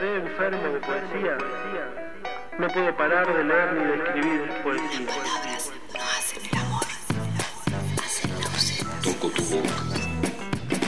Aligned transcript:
estaré 0.00 0.16
enfermo 0.16 0.72
de 0.72 0.80
poesía. 0.80 1.36
No 2.58 2.68
puedo 2.68 2.96
parar 2.96 3.26
de 3.26 3.44
leer 3.44 3.72
ni 3.74 3.84
de 3.84 3.94
escribir 3.96 4.62
poesía. 4.62 5.06
Toco 9.02 9.28
tu 9.28 9.42
boca, 9.44 9.82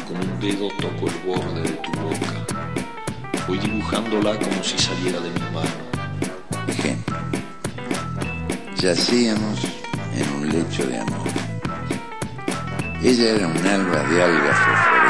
con 0.07 0.17
un 0.17 0.41
dedo 0.41 0.69
toco 0.81 1.09
el 1.09 1.15
borde 1.27 1.63
de 1.63 1.77
tu 1.77 1.93
boca. 2.01 3.47
Voy 3.47 3.59
dibujándola 3.59 4.39
como 4.39 4.63
si 4.63 4.79
saliera 4.79 5.21
de 5.21 5.31
mi 5.31 5.41
mano. 5.53 6.69
Ejemplo. 6.69 7.17
Yacíamos 8.77 9.61
en 10.15 10.35
un 10.37 10.49
lecho 10.49 10.87
de 10.87 10.99
amor. 10.99 11.29
Ella 13.03 13.31
era 13.31 13.47
un 13.47 13.67
alba 13.67 14.03
de 14.05 14.23
algas 14.23 15.02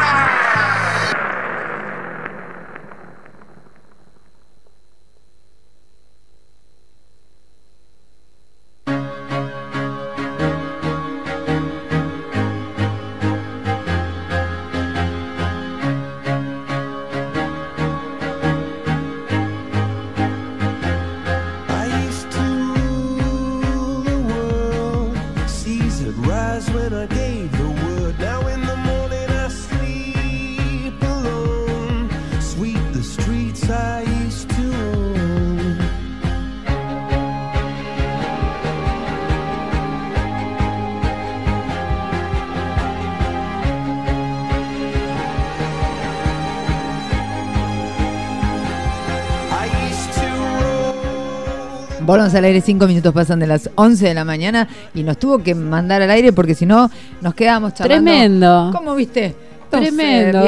Volvamos 52.12 52.34
al 52.34 52.44
aire, 52.44 52.60
cinco 52.60 52.86
minutos 52.86 53.12
pasan 53.14 53.38
de 53.40 53.46
las 53.46 53.70
11 53.74 54.06
de 54.08 54.12
la 54.14 54.24
mañana 54.24 54.68
y 54.94 55.02
nos 55.02 55.16
tuvo 55.18 55.38
que 55.38 55.54
mandar 55.54 56.02
al 56.02 56.10
aire 56.10 56.30
porque 56.34 56.54
si 56.54 56.66
no 56.66 56.90
nos 57.22 57.34
quedábamos 57.34 57.72
charlando. 57.72 58.04
Tremendo. 58.10 58.70
¿Cómo 58.76 58.94
viste? 58.94 59.34
Tremendo, 59.70 60.38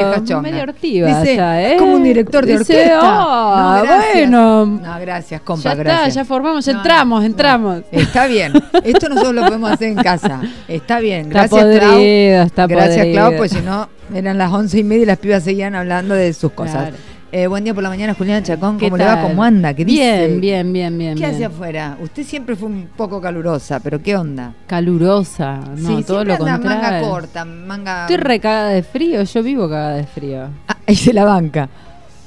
medio 0.43 0.61
ortiva 0.61 1.07
Dice, 1.19 1.35
ya, 1.35 1.71
¿eh? 1.71 1.77
como 1.77 1.95
un 1.95 2.03
director 2.03 2.45
de 2.45 2.59
Dice, 2.59 2.73
orquesta. 2.75 2.99
"Ah, 3.01 3.83
No, 3.83 3.95
bueno. 4.13 4.65
No, 4.67 4.99
gracias, 4.99 5.41
compa, 5.41 5.63
ya 5.63 5.71
está, 5.71 5.83
gracias. 5.83 6.13
ya 6.13 6.25
formamos, 6.25 6.67
no, 6.67 6.73
entramos, 6.73 7.19
no. 7.21 7.25
entramos. 7.25 7.81
Está 7.91 8.27
bien. 8.27 8.53
Esto 8.83 9.09
nosotros 9.09 9.33
lo 9.33 9.45
podemos 9.47 9.71
hacer 9.71 9.87
en 9.89 9.95
casa. 9.95 10.41
Está 10.67 10.99
bien. 10.99 11.21
Está 11.27 11.47
Gracias, 11.47 11.61
podrido, 11.63 11.79
Clau. 11.89 12.45
está 12.45 12.67
Gracias, 12.67 12.97
podrido. 12.97 13.13
Clau, 13.27 13.37
pues 13.37 13.51
si 13.51 13.61
no, 13.61 13.89
eran 14.13 14.37
las 14.37 14.51
once 14.51 14.77
y 14.77 14.83
media 14.83 15.01
y 15.01 15.05
las 15.07 15.17
pibas 15.17 15.41
seguían 15.43 15.73
hablando 15.73 16.13
de 16.13 16.31
sus 16.33 16.51
cosas. 16.51 16.89
Claro. 16.89 16.95
Eh, 17.37 17.47
buen 17.47 17.65
día 17.65 17.73
por 17.73 17.83
la 17.83 17.89
mañana, 17.89 18.13
Juliana 18.13 18.41
Chacón. 18.41 18.77
¿Qué 18.77 18.85
¿Cómo 18.85 18.95
le 18.95 19.03
va? 19.03 19.21
¿Cómo 19.21 19.43
anda? 19.43 19.73
¿Qué 19.73 19.83
dice? 19.83 20.27
Bien, 20.39 20.39
bien, 20.39 20.71
bien, 20.71 20.97
bien. 20.97 21.17
¿Qué 21.17 21.25
hace 21.25 21.43
afuera? 21.43 21.97
Usted 22.01 22.23
siempre 22.23 22.55
fue 22.55 22.69
un 22.69 22.87
poco 22.95 23.19
calurosa, 23.19 23.81
pero 23.81 24.01
¿qué 24.01 24.15
onda? 24.15 24.53
Calurosa, 24.67 25.59
no, 25.75 25.97
Sí, 25.97 26.03
todo 26.05 26.23
lo 26.23 26.33
anda 26.35 26.53
contrario. 26.57 26.81
manga 26.81 27.01
corta, 27.01 27.43
manga... 27.43 28.01
Estoy 28.03 28.15
recagada 28.15 28.69
de 28.69 28.83
frío, 28.83 29.21
yo 29.23 29.43
vivo 29.43 29.67
cagada 29.67 29.95
de 29.97 30.05
frío. 30.05 30.43
Ah, 30.69 30.77
ahí 30.87 30.95
se 30.95 31.11
la 31.11 31.25
banca. 31.25 31.67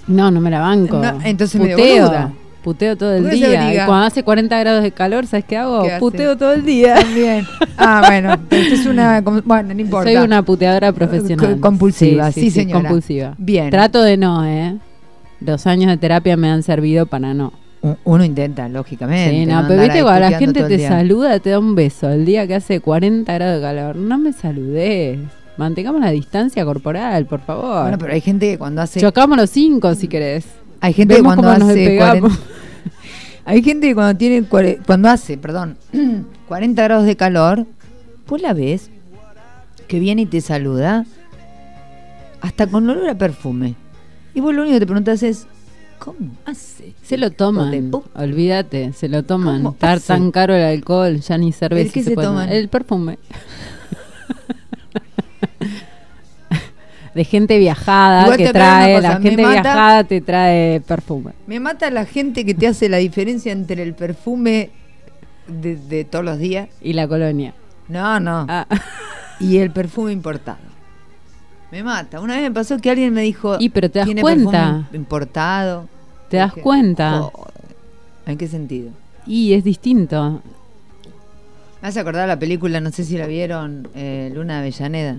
No, 0.08 0.30
no 0.30 0.42
me 0.42 0.50
la 0.50 0.60
banco. 0.60 0.98
No, 0.98 1.18
entonces 1.24 1.58
puteo. 1.58 1.78
boluda. 2.04 2.32
Puteo 2.62 2.94
todo 2.98 3.14
el 3.14 3.22
¿Por 3.22 3.30
qué 3.30 3.38
se 3.38 3.48
día. 3.48 3.72
Y 3.82 3.86
cuando 3.86 4.04
hace 4.08 4.22
40 4.22 4.58
grados 4.58 4.82
de 4.82 4.92
calor, 4.92 5.26
¿sabes 5.26 5.46
qué 5.46 5.56
hago? 5.56 5.84
¿Qué? 5.84 5.97
Puteo 5.98 6.36
todo 6.36 6.52
el 6.52 6.66
día. 6.66 6.97
También. 6.97 7.47
Ah, 7.78 8.02
bueno, 8.06 8.34
usted 8.42 8.72
es 8.74 8.84
una... 8.84 9.22
Bueno, 9.22 9.72
no 9.72 9.80
importa. 9.80 10.10
Soy 10.12 10.16
una 10.22 10.42
puteadora 10.42 10.92
profesional. 10.92 11.54
Co- 11.54 11.60
compulsiva, 11.62 12.30
sí, 12.30 12.50
señora. 12.50 12.80
Compulsiva. 12.82 13.34
Bien. 13.38 13.70
Trato 13.70 14.02
de 14.02 14.18
no, 14.18 14.44
¿eh? 14.44 14.76
Los 15.41 15.66
años 15.66 15.88
de 15.91 15.97
terapia 15.97 16.37
me 16.37 16.50
han 16.50 16.62
servido 16.62 17.06
para 17.06 17.34
no. 17.34 17.53
Uno 18.04 18.25
intenta, 18.25 18.69
lógicamente. 18.69 19.31
Sí, 19.31 19.47
no, 19.47 19.62
no 19.62 19.69
pero 19.69 19.82
viste 19.82 20.03
cuando 20.03 20.21
la 20.31 20.38
gente 20.38 20.65
te 20.65 20.88
saluda, 20.88 21.38
te 21.38 21.50
da 21.50 21.59
un 21.60 21.75
beso. 21.76 22.10
El 22.10 22.25
día 22.25 22.47
que 22.47 22.56
hace 22.56 22.81
40 22.81 23.32
grados 23.32 23.56
de 23.56 23.62
calor, 23.62 23.97
no 23.97 24.19
me 24.19 24.32
saludes. 24.32 25.21
Mantengamos 25.56 26.00
la 26.00 26.10
distancia 26.10 26.65
corporal, 26.65 27.27
por 27.27 27.41
favor. 27.41 27.82
Bueno, 27.82 27.98
pero 27.98 28.12
hay 28.12 28.21
gente 28.21 28.50
que 28.50 28.59
cuando 28.59 28.82
hace... 28.82 29.00
Chocamos 29.00 29.37
los 29.37 29.50
cinco 29.50 29.94
si 29.94 30.09
querés. 30.09 30.47
Hay 30.81 30.93
gente 30.93 31.16
que 31.16 31.22
cuando 31.22 31.48
hace... 31.50 31.65
despegamos. 31.75 32.32
40 32.37 32.43
Hay 33.44 33.62
gente 33.62 33.88
que 33.88 33.94
cuando 33.94 34.16
tiene... 34.19 34.43
cuare- 34.48 34.78
Cuando 34.84 35.09
hace, 35.09 35.37
perdón, 35.38 35.77
40 36.48 36.82
grados 36.82 37.06
de 37.06 37.16
calor, 37.16 37.66
vos 38.28 38.43
la 38.43 38.53
ves 38.54 38.91
que 39.87 39.98
viene 40.00 40.22
y 40.22 40.27
te 40.27 40.41
saluda 40.41 41.06
hasta 42.41 42.66
con 42.66 42.88
olor 42.88 43.09
a 43.09 43.15
perfume. 43.16 43.75
Y 44.34 44.41
vos 44.41 44.55
lo 44.55 44.62
único 44.62 44.75
que 44.75 44.81
te 44.81 44.87
preguntas 44.87 45.22
es... 45.22 45.47
¿Cómo 45.99 46.31
hace? 46.44 46.94
Se 47.03 47.19
lo 47.19 47.33
toman, 47.33 47.91
olvídate, 48.15 48.93
se 48.93 49.09
lo 49.09 49.25
toman. 49.25 49.56
¿Cómo 49.56 49.71
Estar 49.71 49.99
tan 49.99 50.31
caro 50.31 50.55
el 50.55 50.62
alcohol, 50.62 51.19
ya 51.19 51.37
ni 51.39 51.53
cerveza. 51.53 51.87
¿El 51.89 51.93
qué 51.93 52.03
se 52.05 52.11
se 52.11 52.15
toman? 52.15 52.49
El 52.50 52.69
perfume. 52.69 53.19
de 57.15 57.25
gente 57.25 57.59
viajada 57.59 58.22
Igual 58.22 58.39
que 58.39 58.53
trae, 58.53 58.94
cosa, 58.97 59.09
la 59.09 59.21
gente 59.21 59.43
mata- 59.43 59.62
viajada 59.62 60.05
te 60.05 60.21
trae 60.21 60.81
perfume. 60.83 61.33
Me 61.49 61.59
mata 61.59 61.91
la 61.91 62.05
gente 62.05 62.45
que 62.45 62.55
te 62.55 62.69
hace 62.69 62.89
la 62.89 62.99
diferencia 62.99 63.50
entre 63.50 63.83
el 63.83 63.95
perfume 63.95 64.71
de, 65.49 65.75
de 65.77 66.05
todos 66.05 66.25
los 66.25 66.39
días. 66.39 66.69
Y 66.81 66.93
la 66.93 67.09
colonia. 67.09 67.55
No, 67.89 68.21
no. 68.21 68.47
Ah. 68.49 68.66
Y 69.41 69.59
el 69.59 69.72
perfume 69.72 70.12
importado. 70.12 70.59
Me 71.70 71.82
mata. 71.82 72.20
Una 72.20 72.34
vez 72.36 72.42
me 72.44 72.50
pasó 72.52 72.78
que 72.78 72.90
alguien 72.90 73.12
me 73.12 73.22
dijo. 73.22 73.56
Y, 73.60 73.68
pero 73.68 73.90
te 73.90 73.98
das 73.98 74.06
"¿Tiene 74.06 74.22
cuenta?" 74.22 74.88
importado. 74.92 75.86
¿Te 76.28 76.38
das 76.38 76.50
Dije, 76.54 76.62
cuenta? 76.62 77.28
¿En 78.26 78.36
qué 78.38 78.46
sentido? 78.48 78.90
Y 79.26 79.52
es 79.54 79.64
distinto. 79.64 80.42
Me 81.80 81.88
hace 81.88 82.00
acordar 82.00 82.26
la 82.28 82.38
película, 82.38 82.80
no 82.80 82.90
sé 82.90 83.04
si 83.04 83.16
la 83.16 83.26
vieron, 83.26 83.88
eh, 83.94 84.30
Luna 84.34 84.58
Avellaneda. 84.58 85.16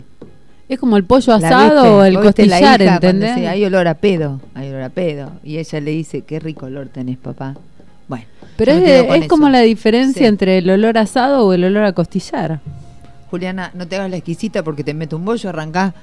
Es 0.67 0.77
como 0.77 0.97
el 0.97 1.03
pollo 1.03 1.37
¿La 1.39 1.47
asado 1.47 1.75
viste? 1.83 1.87
o 1.89 2.03
el 2.03 2.13
¿Vos 2.15 2.25
viste 2.25 2.45
la 2.45 2.57
costillar, 2.59 2.81
¿entendés? 2.81 3.35
dice, 3.35 3.47
hay 3.47 3.65
olor 3.65 3.87
a 3.87 3.95
pedo, 3.95 4.39
hay 4.53 4.69
olor 4.69 4.83
a 4.83 4.89
pedo. 4.89 5.31
Y 5.43 5.57
ella 5.57 5.79
le 5.81 5.91
dice, 5.91 6.21
qué 6.21 6.39
rico 6.39 6.67
olor 6.67 6.89
tenés, 6.89 7.17
papá. 7.17 7.55
Bueno. 8.07 8.25
Pero 8.57 8.73
es, 8.73 8.81
de- 8.81 9.17
es 9.17 9.27
como 9.27 9.49
la 9.49 9.61
diferencia 9.61 10.21
Sí. 10.23 10.25
entre 10.27 10.57
el 10.59 10.69
olor 10.69 10.97
asado 10.97 11.45
o 11.47 11.53
el 11.53 11.63
olor 11.63 11.85
a 11.85 11.93
costillar. 11.93 12.59
Juliana, 13.31 13.71
no 13.73 13.87
te 13.87 13.95
hagas 13.95 14.09
la 14.11 14.17
exquisita 14.17 14.61
porque 14.63 14.83
te 14.83 14.93
meto 14.93 15.15
un 15.15 15.25
bollo, 15.25 15.49
arrancá 15.49 15.93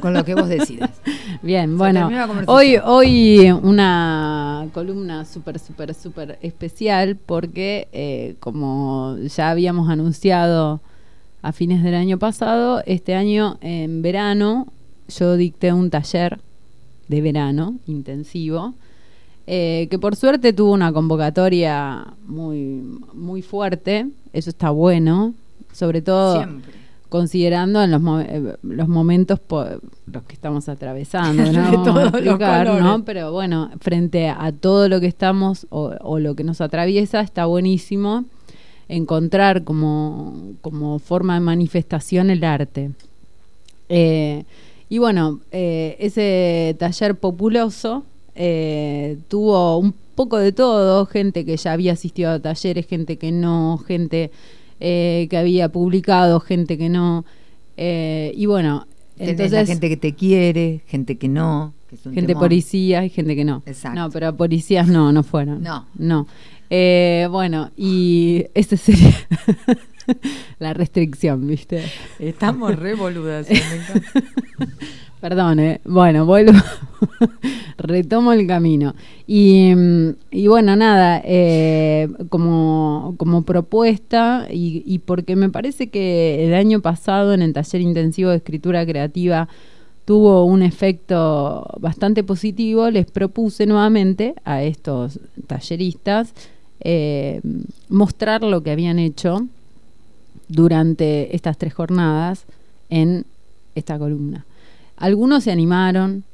con 0.00 0.14
lo 0.14 0.24
que 0.24 0.34
vos 0.34 0.48
decidas. 0.48 0.90
Bien, 1.42 1.70
Se 1.70 1.76
bueno, 1.76 2.10
hoy, 2.46 2.76
hoy 2.84 3.50
una 3.50 4.66
columna 4.72 5.24
súper, 5.24 5.58
súper, 5.58 5.94
súper 5.94 6.38
especial 6.42 7.16
porque 7.16 7.88
eh, 7.92 8.36
como 8.40 9.16
ya 9.18 9.50
habíamos 9.50 9.88
anunciado 9.88 10.80
a 11.42 11.52
fines 11.52 11.82
del 11.82 11.94
año 11.94 12.18
pasado, 12.18 12.82
este 12.86 13.14
año 13.14 13.58
en 13.60 14.02
verano 14.02 14.66
yo 15.08 15.36
dicté 15.36 15.72
un 15.72 15.90
taller 15.90 16.38
de 17.08 17.20
verano 17.20 17.76
intensivo 17.86 18.74
eh, 19.50 19.88
que 19.90 19.98
por 19.98 20.14
suerte 20.14 20.52
tuvo 20.52 20.72
una 20.72 20.92
convocatoria 20.92 22.06
muy, 22.26 22.82
muy 23.14 23.40
fuerte, 23.40 24.06
eso 24.34 24.50
está 24.50 24.68
bueno, 24.68 25.32
sobre 25.72 26.02
todo 26.02 26.36
Siempre. 26.36 26.74
Considerando 27.08 27.82
en 27.82 27.90
los, 27.90 28.00
mo- 28.00 28.20
eh, 28.20 28.56
los 28.62 28.88
momentos 28.88 29.38
los 30.06 30.22
que 30.24 30.34
estamos 30.34 30.68
atravesando, 30.68 31.42
¿no? 31.52 31.62
Vamos 31.84 31.96
a 31.96 32.02
explicar. 32.08 32.66
¿no? 32.80 33.04
Pero 33.04 33.32
bueno, 33.32 33.70
frente 33.80 34.28
a 34.28 34.52
todo 34.52 34.88
lo 34.88 35.00
que 35.00 35.06
estamos 35.06 35.66
o, 35.70 35.94
o 36.00 36.18
lo 36.18 36.34
que 36.34 36.44
nos 36.44 36.60
atraviesa, 36.60 37.20
está 37.20 37.46
buenísimo 37.46 38.24
encontrar 38.88 39.64
como, 39.64 40.52
como 40.62 40.98
forma 40.98 41.34
de 41.34 41.40
manifestación 41.40 42.30
el 42.30 42.42
arte. 42.44 42.90
Eh, 43.88 44.44
y 44.88 44.98
bueno, 44.98 45.40
eh, 45.52 45.96
ese 45.98 46.74
taller 46.78 47.14
populoso 47.14 48.04
eh, 48.34 49.18
tuvo 49.28 49.78
un 49.78 49.92
poco 50.14 50.38
de 50.38 50.52
todo, 50.52 51.04
gente 51.06 51.44
que 51.44 51.56
ya 51.56 51.72
había 51.72 51.92
asistido 51.92 52.30
a 52.30 52.38
talleres, 52.40 52.86
gente 52.86 53.16
que 53.16 53.30
no, 53.30 53.78
gente 53.86 54.30
eh, 54.80 55.26
que 55.30 55.36
había 55.36 55.68
publicado, 55.70 56.40
gente 56.40 56.78
que 56.78 56.88
no. 56.88 57.24
eh, 57.76 58.32
y 58.34 58.46
bueno, 58.46 58.86
Tenés 59.16 59.32
entonces 59.32 59.52
la 59.52 59.66
gente 59.66 59.88
que 59.88 59.96
te 59.96 60.14
quiere, 60.14 60.82
gente 60.86 61.18
que 61.18 61.28
no. 61.28 61.74
Que 61.88 61.96
es 61.96 62.06
un 62.06 62.14
gente 62.14 62.28
temón. 62.28 62.42
policías 62.44 63.04
y 63.04 63.08
gente 63.08 63.34
que 63.34 63.44
no. 63.44 63.62
Exacto. 63.66 63.98
No, 63.98 64.10
pero 64.10 64.36
policías 64.36 64.86
no, 64.86 65.10
no 65.10 65.22
fueron. 65.24 65.62
No. 65.62 65.86
No. 65.96 66.28
Eh, 66.70 67.26
bueno, 67.30 67.72
y 67.76 68.44
esa 68.54 68.76
sería 68.76 69.12
la 70.58 70.72
restricción, 70.74 71.46
¿viste? 71.46 71.82
Estamos 72.18 72.76
re 72.76 72.94
boludas. 72.94 73.48
me 73.50 73.56
encanta. 73.56 74.12
Perdón, 75.20 75.58
eh. 75.58 75.80
bueno, 75.84 76.26
vuelvo, 76.26 76.52
retomo 77.78 78.32
el 78.32 78.46
camino. 78.46 78.94
Y, 79.26 79.74
mm, 79.74 80.10
y 80.30 80.46
bueno, 80.46 80.76
nada, 80.76 81.20
eh, 81.24 82.08
como, 82.28 83.14
como 83.16 83.42
propuesta, 83.42 84.46
y, 84.50 84.82
y 84.86 85.00
porque 85.00 85.34
me 85.34 85.50
parece 85.50 85.88
que 85.88 86.46
el 86.46 86.54
año 86.54 86.80
pasado 86.80 87.34
en 87.34 87.42
el 87.42 87.52
taller 87.52 87.80
intensivo 87.80 88.30
de 88.30 88.36
escritura 88.36 88.86
creativa 88.86 89.48
tuvo 90.04 90.44
un 90.44 90.62
efecto 90.62 91.66
bastante 91.80 92.24
positivo, 92.24 92.90
les 92.90 93.10
propuse 93.10 93.66
nuevamente 93.66 94.34
a 94.44 94.62
estos 94.62 95.20
talleristas 95.46 96.32
eh, 96.80 97.40
mostrar 97.88 98.42
lo 98.42 98.62
que 98.62 98.70
habían 98.70 98.98
hecho 98.98 99.46
durante 100.48 101.34
estas 101.34 101.58
tres 101.58 101.74
jornadas 101.74 102.46
en 102.88 103.26
esta 103.74 103.98
columna. 103.98 104.46
Algunos 104.98 105.44
se 105.44 105.50
animaron, 105.52 106.24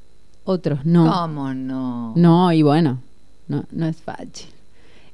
otros 0.45 0.85
no. 0.85 1.11
¿Cómo 1.11 1.53
no? 1.55 2.13
No, 2.17 2.53
y 2.53 2.63
bueno, 2.63 3.01
no, 3.49 3.65
no 3.71 3.87
es 3.87 3.97
fácil. 3.97 4.49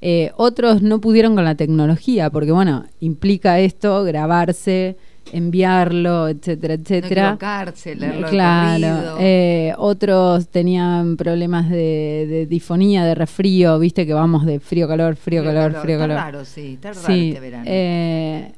Eh, 0.01 0.33
otros 0.37 0.81
no 0.83 1.01
pudieron 1.01 1.35
con 1.35 1.45
la 1.45 1.55
tecnología, 1.57 2.31
porque 2.31 2.53
bueno, 2.53 2.85
implica 3.01 3.59
esto, 3.61 4.03
grabarse, 4.05 4.97
enviarlo, 5.33 6.29
etcétera, 6.29 6.75
etcétera. 6.75 7.23
No 7.23 7.29
equivocarse, 7.35 7.95
leerlo 7.97 8.27
de 8.27 8.31
claro. 8.31 9.17
eh, 9.21 9.75
otros 9.77 10.49
tenían 10.49 11.17
problemas 11.17 11.69
de, 11.69 12.27
de 12.29 12.47
difonía, 12.47 13.05
de 13.05 13.15
resfrío, 13.15 13.79
viste 13.79 14.07
que 14.07 14.15
vamos 14.15 14.47
de 14.47 14.59
frío, 14.61 14.89
calor, 14.89 15.17
frío, 15.17 15.45
calor, 15.45 15.73
frío, 15.75 15.97
Está 15.97 16.05
calor. 16.05 16.17
raro, 16.17 16.45
sí, 16.45 16.75
está 16.75 16.93
raro 16.93 17.07
Sí, 17.07 17.29
este 17.29 17.41
verano. 17.41 17.65
eh, 17.67 18.53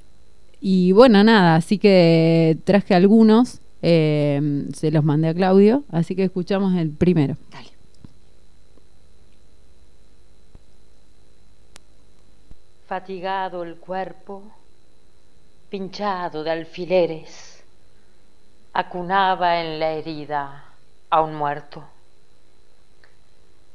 y 0.61 0.93
bueno, 0.93 1.25
nada, 1.25 1.57
así 1.57 1.77
que 1.79 2.57
traje 2.65 2.95
algunos, 2.95 3.59
eh, 3.83 4.69
se 4.73 4.91
los 4.91 5.05
mandé 5.05 5.29
a 5.29 5.35
Claudio, 5.35 5.85
así 5.91 6.17
que 6.17 6.25
escuchamos 6.25 6.77
el 6.77 6.91
primero. 6.91 7.37
Dale. 7.51 7.73
fatigado 12.93 13.63
el 13.63 13.77
cuerpo, 13.77 14.43
pinchado 15.71 16.45
de 16.45 16.51
alfileres, 16.51 17.65
acunaba 18.75 19.63
en 19.63 19.81
la 19.81 19.93
herida 19.93 20.65
a 21.09 21.23
un 21.23 21.35
muerto. 21.35 21.83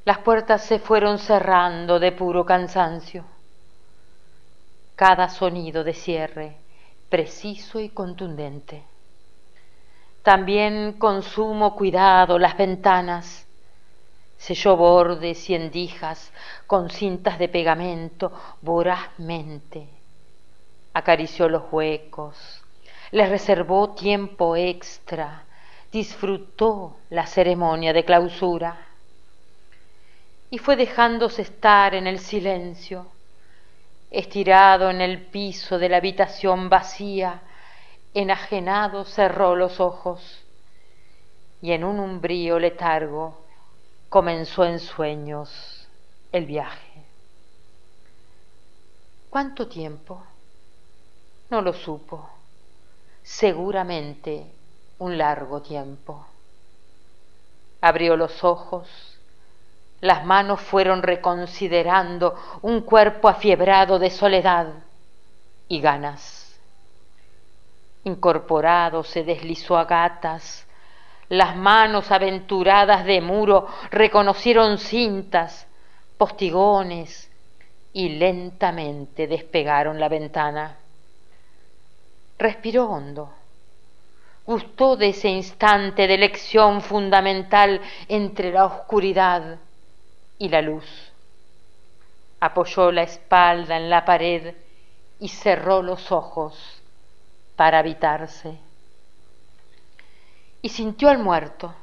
Las 0.06 0.20
puertas 0.20 0.64
se 0.66 0.78
fueron 0.78 1.18
cerrando 1.18 1.98
de 1.98 2.12
puro 2.12 2.46
cansancio. 2.46 3.26
Cada 4.96 5.30
sonido 5.30 5.84
de 5.84 5.96
cierre 5.96 6.58
preciso 7.10 7.80
y 7.80 7.90
contundente. 7.90 8.84
También 10.28 10.92
con 11.00 11.24
sumo 11.24 11.74
cuidado 11.74 12.38
las 12.38 12.58
ventanas, 12.58 13.48
selló 14.36 14.76
bordes 14.76 15.50
y 15.50 15.56
endijas 15.56 16.34
con 16.68 16.90
cintas 16.90 17.40
de 17.40 17.48
pegamento 17.48 18.34
vorazmente. 18.62 19.88
Acarició 20.92 21.48
los 21.48 21.72
huecos, 21.72 22.62
les 23.12 23.30
reservó 23.30 23.92
tiempo 23.92 24.58
extra, 24.58 25.46
disfrutó 25.94 26.98
la 27.10 27.26
ceremonia 27.26 27.94
de 27.94 28.04
clausura 28.04 28.86
y 30.50 30.58
fue 30.58 30.76
dejándose 30.76 31.44
estar 31.44 31.96
en 31.96 32.06
el 32.06 32.20
silencio, 32.20 33.08
estirado 34.12 34.90
en 34.90 35.00
el 35.00 35.22
piso 35.28 35.80
de 35.80 35.88
la 35.88 35.96
habitación 35.96 36.68
vacía, 36.68 37.44
enajenado 38.20 39.06
cerró 39.06 39.56
los 39.56 39.80
ojos 39.80 40.44
y 41.62 41.72
en 41.72 41.84
un 41.84 42.00
umbrío 42.00 42.60
letargo 42.60 43.38
comenzó 44.10 44.66
en 44.66 44.80
sueños 44.80 45.88
el 46.32 46.46
viaje. 46.46 47.04
¿Cuánto 49.30 49.68
tiempo? 49.68 50.24
No 51.50 51.62
lo 51.62 51.74
supo. 51.74 52.30
Seguramente 53.24 54.46
un 55.00 55.18
largo 55.18 55.62
tiempo. 55.62 56.26
Abrió 57.82 58.18
los 58.18 58.44
ojos, 58.44 58.88
las 60.02 60.26
manos 60.26 60.62
fueron 60.62 61.04
reconsiderando 61.04 62.36
un 62.62 62.82
cuerpo 62.82 63.28
afiebrado 63.28 64.00
de 64.00 64.10
soledad 64.10 64.74
y 65.68 65.82
ganas. 65.82 66.37
Incorporado 68.08 69.04
se 69.04 69.26
deslizó 69.26 69.78
a 69.78 69.84
gatas, 69.84 70.66
las 71.28 71.58
manos 71.58 72.10
aventuradas 72.10 73.04
de 73.04 73.20
muro 73.20 73.68
reconocieron 73.92 74.78
cintas, 74.78 75.68
postigones 76.18 77.30
y 77.92 78.08
lentamente 78.08 79.28
despegaron 79.28 80.00
la 80.00 80.08
ventana. 80.08 80.78
Respiró 82.40 82.90
hondo. 82.90 83.30
Gustó 84.46 84.96
de 84.96 85.10
ese 85.10 85.28
instante 85.28 86.08
de 86.08 86.14
elección 86.14 86.82
fundamental 86.82 87.82
entre 88.08 88.54
la 88.54 88.64
oscuridad 88.68 89.60
y 90.38 90.48
la 90.48 90.62
luz. 90.62 91.12
Apoyó 92.40 92.90
la 92.90 93.04
espalda 93.04 93.76
en 93.76 93.90
la 93.90 94.06
pared 94.06 94.56
y 95.20 95.28
cerró 95.28 95.82
los 95.82 96.10
ojos 96.14 96.77
para 97.58 97.80
habitarse 97.80 98.58
y 100.62 100.70
sintió 100.70 101.10
al 101.10 101.18
muerto 101.18 101.74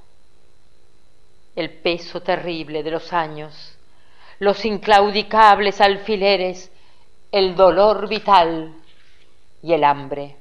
el 1.56 1.70
peso 1.70 2.22
terrible 2.22 2.82
de 2.82 2.90
los 2.90 3.12
años, 3.12 3.76
los 4.38 4.64
inclaudicables 4.64 5.80
alfileres, 5.80 6.70
el 7.30 7.54
dolor 7.54 8.08
vital 8.08 8.74
y 9.62 9.72
el 9.72 9.84
hambre. 9.84 10.36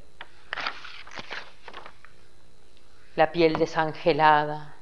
La 3.15 3.31
piel 3.31 3.53
desangelada, 3.53 4.75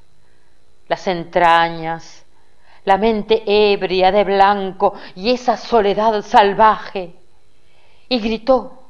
las 0.88 1.06
entrañas, 1.06 2.24
la 2.84 2.96
mente 2.96 3.42
ebria 3.46 4.10
de 4.10 4.24
blanco 4.24 4.94
y 5.14 5.30
esa 5.30 5.56
soledad 5.56 6.22
salvaje. 6.22 7.14
Y 8.08 8.18
gritó 8.20 8.81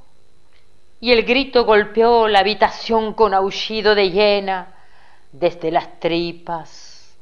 y 1.03 1.11
el 1.11 1.25
grito 1.25 1.65
golpeó 1.65 2.29
la 2.29 2.39
habitación 2.39 3.15
con 3.15 3.35
aullido 3.35 3.97
de 3.97 4.13
hiena 4.13 4.73
desde 5.33 5.73
las 5.73 5.99
tripas. 5.99 7.13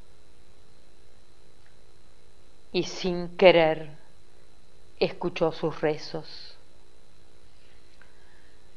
Y 2.73 2.83
sin 2.83 3.39
querer 3.39 3.89
escuchó 4.99 5.51
sus 5.51 5.81
rezos. 5.81 6.59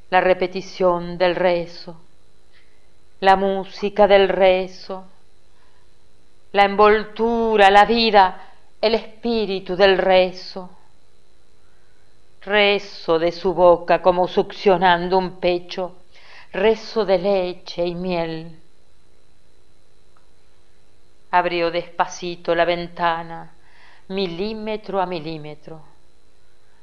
La 0.09 0.21
repetición 0.21 1.17
del 1.17 1.35
rezo, 1.35 1.99
la 3.19 3.35
música 3.35 4.07
del 4.07 4.29
rezo, 4.29 5.03
la 6.53 6.63
envoltura, 6.63 7.69
la 7.69 7.83
vida, 7.83 8.53
el 8.79 8.95
espíritu 8.95 9.75
del 9.75 9.97
rezo 9.97 10.69
rezo 12.45 13.19
de 13.19 13.31
su 13.31 13.53
boca 13.53 14.01
como 14.01 14.27
succionando 14.27 15.17
un 15.17 15.39
pecho, 15.39 15.95
rezo 16.51 17.05
de 17.05 17.17
leche 17.17 17.85
y 17.85 17.95
miel. 17.95 18.59
Abrió 21.31 21.71
despacito 21.71 22.53
la 22.53 22.65
ventana, 22.65 23.53
milímetro 24.09 25.01
a 25.01 25.05
milímetro. 25.05 25.81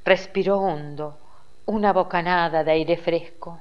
Respiró 0.04 0.58
hondo, 0.58 1.18
una 1.66 1.92
bocanada 1.92 2.64
de 2.64 2.72
aire 2.72 2.96
fresco. 2.96 3.60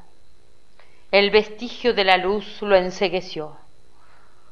El 1.11 1.31
vestigio 1.31 1.93
de 1.93 2.05
la 2.05 2.17
luz 2.17 2.61
lo 2.61 2.75
ensegueció, 2.75 3.57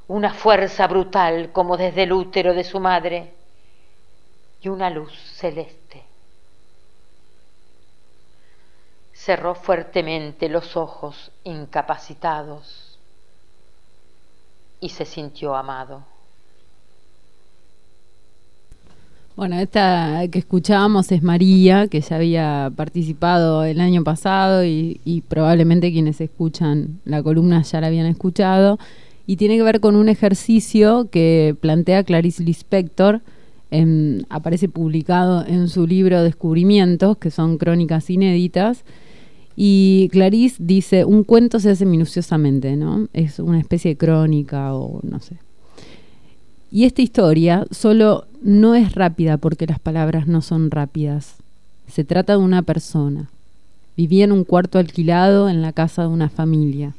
una 0.07 0.33
fuerza 0.33 0.85
brutal 0.87 1.51
como 1.53 1.77
desde 1.77 2.03
el 2.03 2.11
útero 2.11 2.53
de 2.53 2.63
su 2.63 2.79
madre 2.79 3.33
y 4.61 4.67
una 4.67 4.89
luz 4.89 5.13
celeste. 5.35 6.06
Cerró 9.27 9.55
fuertemente 9.55 10.47
los 10.47 10.77
ojos 10.77 11.31
incapacitados 11.43 12.97
y 14.79 14.87
se 14.87 15.03
sintió 15.03 15.53
amado. 15.53 16.05
Bueno, 19.35 19.57
esta 19.59 20.21
que 20.31 20.39
escuchábamos 20.39 21.11
es 21.11 21.23
María, 21.23 21.89
que 21.89 21.99
ya 21.99 22.15
había 22.15 22.71
participado 22.73 23.65
el 23.65 23.81
año 23.81 24.01
pasado 24.05 24.63
y, 24.63 25.01
y 25.03 25.19
probablemente 25.19 25.91
quienes 25.91 26.21
escuchan 26.21 27.01
la 27.03 27.21
columna 27.21 27.61
ya 27.63 27.81
la 27.81 27.87
habían 27.87 28.05
escuchado. 28.05 28.79
Y 29.25 29.35
tiene 29.35 29.57
que 29.57 29.63
ver 29.63 29.81
con 29.81 29.97
un 29.97 30.07
ejercicio 30.07 31.09
que 31.11 31.53
plantea 31.59 32.05
Clarice 32.05 32.43
Lispector, 32.43 33.19
en- 33.71 34.25
aparece 34.29 34.69
publicado 34.69 35.45
en 35.45 35.67
su 35.67 35.85
libro 35.85 36.23
Descubrimientos, 36.23 37.17
que 37.17 37.29
son 37.29 37.57
crónicas 37.57 38.09
inéditas, 38.09 38.85
Y 39.59 40.09
Clarice 40.11 40.57
dice, 40.59 41.03
un 41.03 41.23
cuento 41.23 41.59
se 41.59 41.71
hace 41.71 41.83
minuciosamente, 41.83 42.75
¿no? 42.75 43.07
Es 43.11 43.39
una 43.39 43.59
especie 43.59 43.89
de 43.89 43.97
crónica 43.97 44.75
o 44.75 44.99
no 45.01 45.19
sé. 45.19 45.37
Y 46.71 46.83
esta 46.83 47.01
historia 47.01 47.65
solo 47.71 48.25
no 48.43 48.75
es 48.75 48.93
rápida 48.93 49.37
porque 49.37 49.65
las 49.65 49.79
palabras 49.79 50.27
no 50.27 50.43
son 50.43 50.69
rápidas. 50.69 51.37
Se 51.87 52.03
trata 52.03 52.33
de 52.33 52.39
una 52.39 52.61
persona. 52.61 53.31
Vivía 53.95 54.25
en 54.25 54.31
un 54.31 54.43
cuarto 54.43 54.77
alquilado 54.77 55.49
en 55.49 55.63
la 55.63 55.73
casa 55.73 56.03
de 56.03 56.09
una 56.09 56.29
familia. 56.29 56.93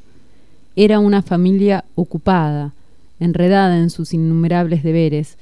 Era 0.74 0.98
una 0.98 1.22
familia 1.22 1.84
ocupada, 1.94 2.72
enredada 3.20 3.78
en 3.78 3.90
sus 3.90 4.12
innumerables 4.12 4.82
deberes, 4.82 5.36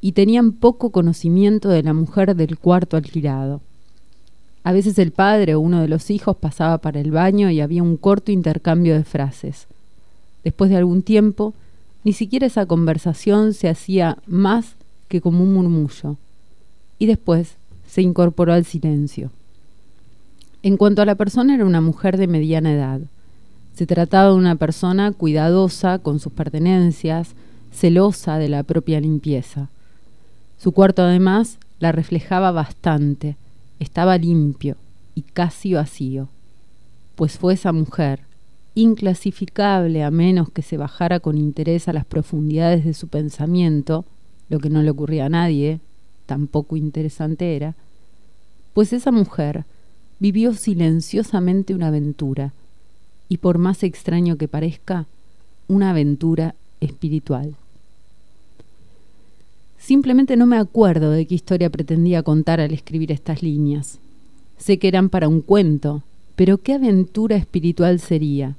y 0.00 0.10
tenían 0.12 0.50
poco 0.50 0.90
conocimiento 0.90 1.68
de 1.68 1.84
la 1.84 1.92
mujer 1.92 2.34
del 2.34 2.58
cuarto 2.58 2.96
alquilado. 2.96 3.60
A 4.68 4.72
veces 4.72 4.98
el 4.98 5.12
padre 5.12 5.54
o 5.54 5.60
uno 5.60 5.80
de 5.80 5.88
los 5.88 6.10
hijos 6.10 6.36
pasaba 6.36 6.76
para 6.76 7.00
el 7.00 7.10
baño 7.10 7.48
y 7.48 7.62
había 7.62 7.82
un 7.82 7.96
corto 7.96 8.32
intercambio 8.32 8.92
de 8.92 9.02
frases. 9.02 9.66
Después 10.44 10.68
de 10.68 10.76
algún 10.76 11.00
tiempo, 11.00 11.54
ni 12.04 12.12
siquiera 12.12 12.46
esa 12.46 12.66
conversación 12.66 13.54
se 13.54 13.70
hacía 13.70 14.18
más 14.26 14.76
que 15.08 15.22
como 15.22 15.42
un 15.42 15.54
murmullo. 15.54 16.18
Y 16.98 17.06
después 17.06 17.56
se 17.86 18.02
incorporó 18.02 18.52
al 18.52 18.66
silencio. 18.66 19.30
En 20.62 20.76
cuanto 20.76 21.00
a 21.00 21.06
la 21.06 21.14
persona, 21.14 21.54
era 21.54 21.64
una 21.64 21.80
mujer 21.80 22.18
de 22.18 22.26
mediana 22.26 22.74
edad. 22.74 23.00
Se 23.72 23.86
trataba 23.86 24.28
de 24.28 24.34
una 24.34 24.56
persona 24.56 25.12
cuidadosa 25.12 25.98
con 25.98 26.20
sus 26.20 26.34
pertenencias, 26.34 27.30
celosa 27.72 28.36
de 28.36 28.50
la 28.50 28.64
propia 28.64 29.00
limpieza. 29.00 29.70
Su 30.58 30.72
cuarto 30.72 31.04
además 31.04 31.56
la 31.78 31.90
reflejaba 31.90 32.50
bastante, 32.50 33.38
estaba 33.78 34.18
limpio 34.18 34.76
y 35.14 35.22
casi 35.22 35.74
vacío, 35.74 36.28
pues 37.16 37.38
fue 37.38 37.54
esa 37.54 37.72
mujer, 37.72 38.20
inclasificable 38.74 40.04
a 40.04 40.10
menos 40.10 40.50
que 40.50 40.62
se 40.62 40.76
bajara 40.76 41.20
con 41.20 41.36
interés 41.36 41.88
a 41.88 41.92
las 41.92 42.04
profundidades 42.04 42.84
de 42.84 42.94
su 42.94 43.08
pensamiento, 43.08 44.04
lo 44.48 44.60
que 44.60 44.70
no 44.70 44.82
le 44.82 44.90
ocurría 44.90 45.26
a 45.26 45.28
nadie, 45.30 45.80
tampoco 46.26 46.76
interesante 46.76 47.56
era, 47.56 47.74
pues 48.74 48.92
esa 48.92 49.10
mujer 49.10 49.64
vivió 50.20 50.54
silenciosamente 50.54 51.74
una 51.74 51.88
aventura, 51.88 52.52
y 53.28 53.38
por 53.38 53.58
más 53.58 53.82
extraño 53.82 54.36
que 54.36 54.48
parezca, 54.48 55.06
una 55.66 55.90
aventura 55.90 56.54
espiritual. 56.80 57.56
Simplemente 59.88 60.36
no 60.36 60.44
me 60.44 60.58
acuerdo 60.58 61.12
de 61.12 61.26
qué 61.26 61.34
historia 61.34 61.70
pretendía 61.70 62.22
contar 62.22 62.60
al 62.60 62.74
escribir 62.74 63.10
estas 63.10 63.42
líneas. 63.42 64.00
Sé 64.58 64.78
que 64.78 64.86
eran 64.86 65.08
para 65.08 65.28
un 65.28 65.40
cuento, 65.40 66.02
pero 66.36 66.58
qué 66.58 66.74
aventura 66.74 67.36
espiritual 67.36 67.98
sería. 67.98 68.54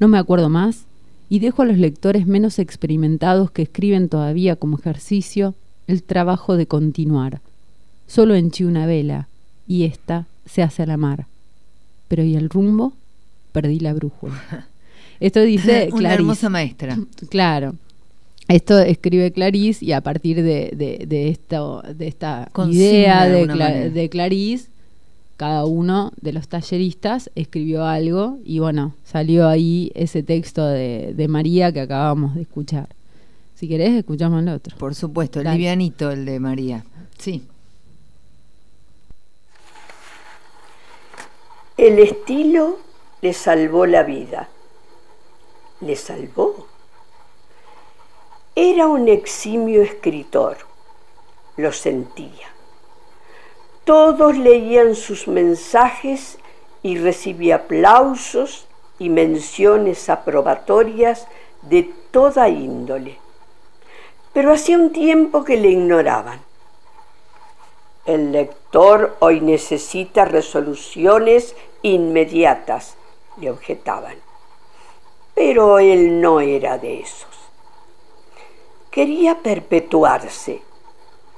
No 0.00 0.08
me 0.08 0.18
acuerdo 0.18 0.48
más 0.48 0.86
y 1.28 1.38
dejo 1.38 1.62
a 1.62 1.66
los 1.66 1.78
lectores 1.78 2.26
menos 2.26 2.58
experimentados 2.58 3.52
que 3.52 3.62
escriben 3.62 4.08
todavía 4.08 4.56
como 4.56 4.76
ejercicio 4.76 5.54
el 5.86 6.02
trabajo 6.02 6.56
de 6.56 6.66
continuar. 6.66 7.40
Solo 8.08 8.34
henchí 8.34 8.64
una 8.64 8.86
vela 8.86 9.28
y 9.68 9.84
ésta 9.84 10.26
se 10.46 10.64
hace 10.64 10.82
a 10.82 10.86
la 10.86 10.96
mar. 10.96 11.28
Pero 12.08 12.24
¿y 12.24 12.34
el 12.34 12.50
rumbo? 12.50 12.94
Perdí 13.52 13.78
la 13.78 13.94
brújula. 13.94 14.66
Esto 15.20 15.42
dice 15.42 15.90
Una 15.92 16.00
Clarice. 16.00 16.14
hermosa 16.22 16.48
maestra. 16.48 16.98
Claro. 17.28 17.76
Esto 18.50 18.78
escribe 18.80 19.30
Clarice 19.32 19.84
y 19.84 19.92
a 19.92 20.00
partir 20.00 20.42
de, 20.42 20.70
de- 20.74 21.04
de 21.06 21.28
esto, 21.28 21.82
de 21.94 22.08
esta 22.08 22.48
Consigna 22.52 22.84
idea 22.84 23.26
de 23.28 23.44
Cla- 23.46 23.56
manera. 23.56 23.88
de 23.90 24.08
Clarice, 24.08 24.68
cada 25.36 25.64
uno 25.64 26.12
de 26.20 26.32
los 26.32 26.48
talleristas 26.48 27.30
escribió 27.34 27.84
algo 27.86 28.38
y 28.44 28.58
bueno, 28.58 28.94
salió 29.04 29.48
ahí 29.48 29.92
ese 29.94 30.22
texto 30.24 30.66
de, 30.66 31.14
de 31.14 31.28
María 31.28 31.72
que 31.72 31.80
acabamos 31.80 32.34
de 32.34 32.42
escuchar. 32.42 32.88
Si 33.54 33.68
querés, 33.68 33.92
escuchamos 33.94 34.42
el 34.42 34.48
otro. 34.48 34.76
Por 34.78 34.94
supuesto, 34.94 35.42
Dale. 35.42 35.56
livianito 35.56 36.10
el 36.10 36.24
de 36.24 36.40
María. 36.40 36.84
Sí. 37.18 37.42
El 41.76 41.98
estilo 41.98 42.78
le 43.22 43.32
salvó 43.32 43.86
la 43.86 44.02
vida. 44.02 44.48
¿Le 45.80 45.94
salvó? 45.96 46.59
Era 48.56 48.88
un 48.88 49.08
eximio 49.08 49.80
escritor, 49.80 50.58
lo 51.56 51.72
sentía. 51.72 52.48
Todos 53.84 54.36
leían 54.36 54.96
sus 54.96 55.28
mensajes 55.28 56.38
y 56.82 56.98
recibía 56.98 57.56
aplausos 57.56 58.66
y 58.98 59.08
menciones 59.08 60.08
aprobatorias 60.08 61.28
de 61.62 61.92
toda 62.10 62.48
índole. 62.48 63.18
Pero 64.32 64.52
hacía 64.52 64.78
un 64.78 64.90
tiempo 64.90 65.44
que 65.44 65.56
le 65.56 65.68
ignoraban. 65.68 66.40
El 68.04 68.32
lector 68.32 69.16
hoy 69.20 69.40
necesita 69.40 70.24
resoluciones 70.24 71.54
inmediatas, 71.82 72.96
le 73.36 73.50
objetaban. 73.50 74.16
Pero 75.36 75.78
él 75.78 76.20
no 76.20 76.40
era 76.40 76.76
de 76.78 77.00
esos. 77.00 77.29
Quería 78.90 79.38
perpetuarse, 79.38 80.62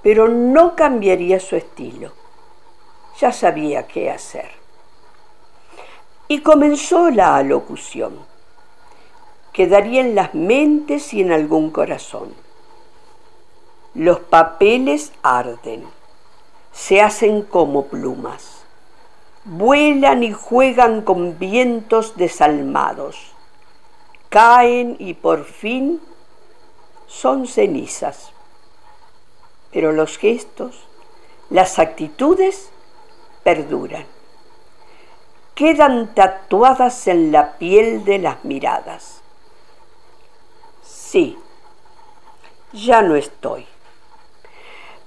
pero 0.03 0.29
no 0.29 0.75
cambiaría 0.75 1.39
su 1.39 1.57
estilo. 1.57 2.13
Ya 3.21 3.31
sabía 3.31 3.87
qué 3.87 4.11
hacer. 4.11 4.51
Y 6.29 6.41
comenzó 6.41 7.11
la 7.11 7.37
alocución. 7.37 8.19
Quedaría 9.53 10.01
en 10.01 10.15
las 10.15 10.33
mentes 10.33 11.13
y 11.13 11.21
en 11.21 11.31
algún 11.31 11.71
corazón. 11.71 12.35
Los 13.95 14.21
papeles 14.21 15.13
arden 15.23 15.85
se 16.73 17.03
hacen 17.03 17.43
como 17.43 17.85
plumas. 17.89 18.65
Vuelan 19.45 20.23
y 20.23 20.33
juegan 20.33 21.03
con 21.03 21.39
vientos 21.39 22.17
desalmados. 22.17 23.35
Caen 24.31 24.97
y 24.99 25.13
por 25.13 25.45
fin 25.45 26.01
son 27.13 27.47
cenizas. 27.47 28.33
Pero 29.71 29.93
los 29.93 30.19
gestos, 30.19 30.87
las 31.51 31.79
actitudes 31.79 32.71
perduran. 33.45 34.07
Quedan 35.55 36.15
tatuadas 36.15 37.07
en 37.09 37.33
la 37.33 37.59
piel 37.59 38.05
de 38.05 38.19
las 38.19 38.45
miradas. 38.45 39.21
Sí, 40.83 41.39
ya 42.73 43.03
no 43.03 43.17
estoy 43.17 43.67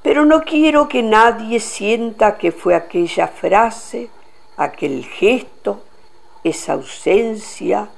pero 0.06 0.24
no 0.24 0.44
quiero 0.44 0.88
que 0.88 1.02
nadie 1.02 1.60
sienta 1.60 2.38
que 2.38 2.52
fue 2.52 2.76
aquella 2.76 3.28
frase, 3.28 4.12
aquel 4.56 5.04
gesto, 5.04 5.82
esa 6.44 6.74
ausencia, 6.74 7.90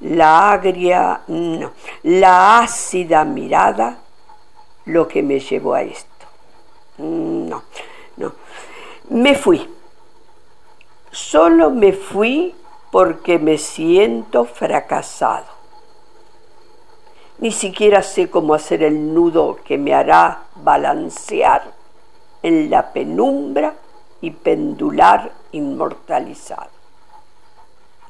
la 0.00 0.52
agria, 0.52 1.22
no, 1.28 1.72
la 2.02 2.58
ácida 2.58 3.24
mirada, 3.24 3.98
lo 4.86 5.08
que 5.08 5.22
me 5.22 5.40
llevó 5.40 5.74
a 5.74 5.82
esto. 5.82 6.26
No, 6.98 7.62
no. 8.16 8.32
Me 9.10 9.34
fui. 9.34 9.68
Solo 11.10 11.70
me 11.70 11.92
fui 11.92 12.54
porque 12.90 13.38
me 13.38 13.58
siento 13.58 14.44
fracasado. 14.44 15.56
Ni 17.38 17.50
siquiera 17.50 18.02
sé 18.02 18.30
cómo 18.30 18.54
hacer 18.54 18.82
el 18.82 19.12
nudo 19.12 19.58
que 19.64 19.76
me 19.76 19.94
hará 19.94 20.44
balancear 20.56 21.72
en 22.42 22.70
la 22.70 22.92
penumbra 22.92 23.74
y 24.20 24.30
pendular 24.30 25.32
inmortalizado. 25.52 26.70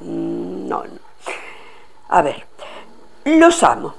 No, 0.01 0.85
no. 0.85 1.06
A 2.09 2.23
ver, 2.23 2.47
los 3.25 3.63
amo. 3.63 3.95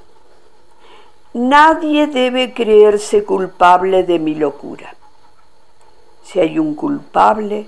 Nadie 1.34 2.08
debe 2.08 2.54
creerse 2.54 3.24
culpable 3.24 4.04
de 4.04 4.18
mi 4.18 4.36
locura. 4.36 4.96
Si 6.24 6.40
hay 6.40 6.58
un 6.58 6.76
culpable, 6.76 7.68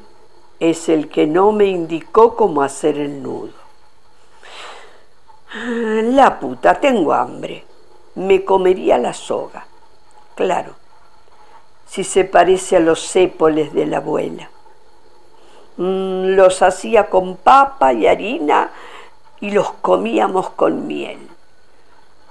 es 0.59 0.89
el 0.89 1.09
que 1.09 1.27
no 1.27 1.51
me 1.51 1.65
indicó 1.65 2.35
cómo 2.35 2.61
hacer 2.61 2.97
el 2.97 3.21
nudo. 3.21 3.53
La 5.53 6.39
puta, 6.39 6.79
tengo 6.79 7.13
hambre. 7.13 7.65
Me 8.15 8.43
comería 8.43 8.97
la 8.97 9.13
soga. 9.13 9.65
Claro, 10.35 10.73
si 11.85 12.03
se 12.03 12.23
parece 12.23 12.77
a 12.77 12.79
los 12.79 13.01
sépoles 13.01 13.73
de 13.73 13.85
la 13.85 13.97
abuela. 13.97 14.49
Mm, 15.77 16.35
los 16.35 16.61
hacía 16.61 17.09
con 17.09 17.37
papa 17.37 17.93
y 17.93 18.05
harina 18.05 18.71
y 19.41 19.51
los 19.51 19.71
comíamos 19.81 20.49
con 20.51 20.87
miel. 20.87 21.29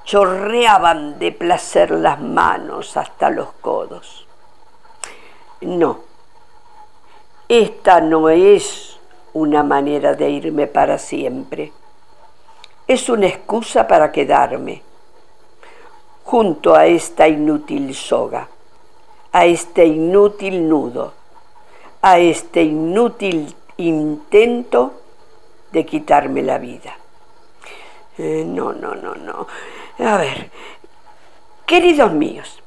Chorreaban 0.04 1.18
de 1.18 1.32
placer 1.32 1.90
las 1.90 2.20
manos 2.20 2.96
hasta 2.96 3.30
los 3.30 3.52
codos. 3.60 4.26
No, 5.60 6.00
esta 7.48 8.00
no 8.00 8.28
es 8.28 8.98
una 9.32 9.62
manera 9.62 10.14
de 10.14 10.30
irme 10.30 10.66
para 10.66 10.98
siempre. 10.98 11.72
Es 12.86 13.08
una 13.08 13.26
excusa 13.26 13.86
para 13.86 14.12
quedarme 14.12 14.82
junto 16.24 16.74
a 16.74 16.86
esta 16.86 17.26
inútil 17.26 17.94
soga, 17.94 18.48
a 19.32 19.46
este 19.46 19.86
inútil 19.86 20.68
nudo, 20.68 21.14
a 22.02 22.18
este 22.18 22.62
inútil 22.62 23.54
intento 23.78 24.97
de 25.72 25.86
quitarme 25.86 26.42
la 26.42 26.58
vida. 26.58 26.96
Eh, 28.16 28.44
no, 28.46 28.72
no, 28.72 28.94
no, 28.94 29.14
no. 29.14 29.46
A 29.98 30.16
ver, 30.16 30.50
queridos 31.66 32.12
míos, 32.12 32.62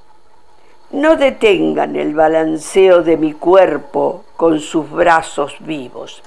no 0.92 1.16
detengan 1.16 1.96
el 1.96 2.14
balanceo 2.14 3.04
de 3.04 3.18
mi 3.18 3.34
cuerpo 3.34 4.26
con 4.38 4.60
sus 4.60 4.90
brazos 4.90 5.56
vivos. 5.60 6.22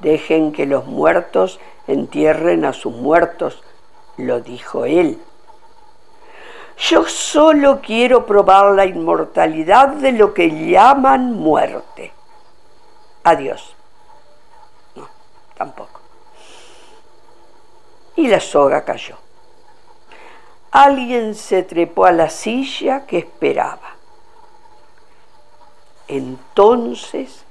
Dejen 0.00 0.52
que 0.52 0.66
los 0.66 0.86
muertos 0.86 1.60
entierren 1.86 2.64
a 2.64 2.72
sus 2.72 2.94
muertos, 2.94 3.62
lo 4.16 4.40
dijo 4.40 4.84
él. 4.84 5.18
Yo 6.78 7.04
solo 7.06 7.80
quiero 7.80 8.24
probar 8.24 8.74
la 8.74 8.86
inmortalidad 8.86 9.88
de 9.88 10.12
lo 10.12 10.32
que 10.32 10.70
llaman 10.70 11.32
muerte. 11.32 12.12
Adiós. 13.24 13.74
Tampoco. 15.58 16.00
Y 18.16 18.28
la 18.28 18.40
soga 18.40 18.84
cayó. 18.84 19.16
Alguien 20.70 21.34
se 21.34 21.62
trepó 21.62 22.06
a 22.06 22.12
la 22.12 22.30
silla 22.30 23.04
que 23.06 23.18
esperaba. 23.18 23.96
Entonces 26.06 27.44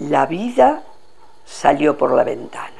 la 0.00 0.26
vida 0.26 0.82
salió 1.44 1.96
por 1.96 2.12
la 2.12 2.24
ventana 2.24 2.78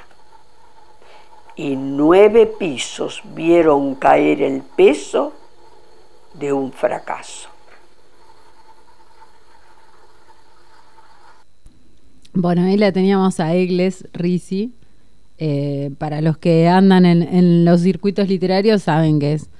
y 1.58 1.74
nueve 1.74 2.46
pisos 2.46 3.20
vieron 3.24 3.96
caer 3.96 4.42
el 4.42 4.62
peso 4.62 5.32
de 6.34 6.52
un 6.52 6.72
fracaso. 6.72 7.47
Bueno, 12.40 12.62
ahí 12.62 12.76
la 12.76 12.92
teníamos 12.92 13.40
a 13.40 13.52
Egles 13.52 14.06
Risi. 14.12 14.72
Eh, 15.38 15.90
para 15.98 16.20
los 16.20 16.38
que 16.38 16.68
andan 16.68 17.04
en, 17.04 17.64
los 17.64 17.80
circuitos 17.80 18.28
literarios 18.28 18.84
saben 18.84 19.18
que 19.18 19.32
es 19.32 19.50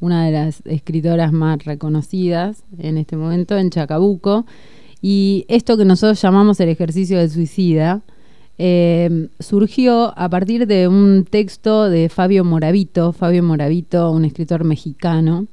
una 0.00 0.24
de 0.24 0.32
las 0.32 0.62
escritoras 0.64 1.30
más 1.32 1.62
reconocidas 1.66 2.64
en 2.78 2.96
este 2.96 3.18
momento 3.18 3.58
en 3.58 3.68
Chacabuco. 3.68 4.46
Y 5.02 5.44
esto 5.48 5.76
que 5.76 5.84
nosotros 5.84 6.18
llamamos 6.22 6.58
el 6.60 6.70
ejercicio 6.70 7.18
del 7.18 7.28
suicida 7.28 8.00
eh, 8.56 9.28
surgió 9.38 10.18
a 10.18 10.30
partir 10.30 10.66
de 10.66 10.88
un 10.88 11.26
texto 11.28 11.90
de 11.90 12.08
Fabio 12.08 12.46
Moravito. 12.46 13.12
Fabio 13.12 13.42
Moravito, 13.42 14.10
un 14.10 14.24
escritor 14.24 14.64
mexicano. 14.64 15.48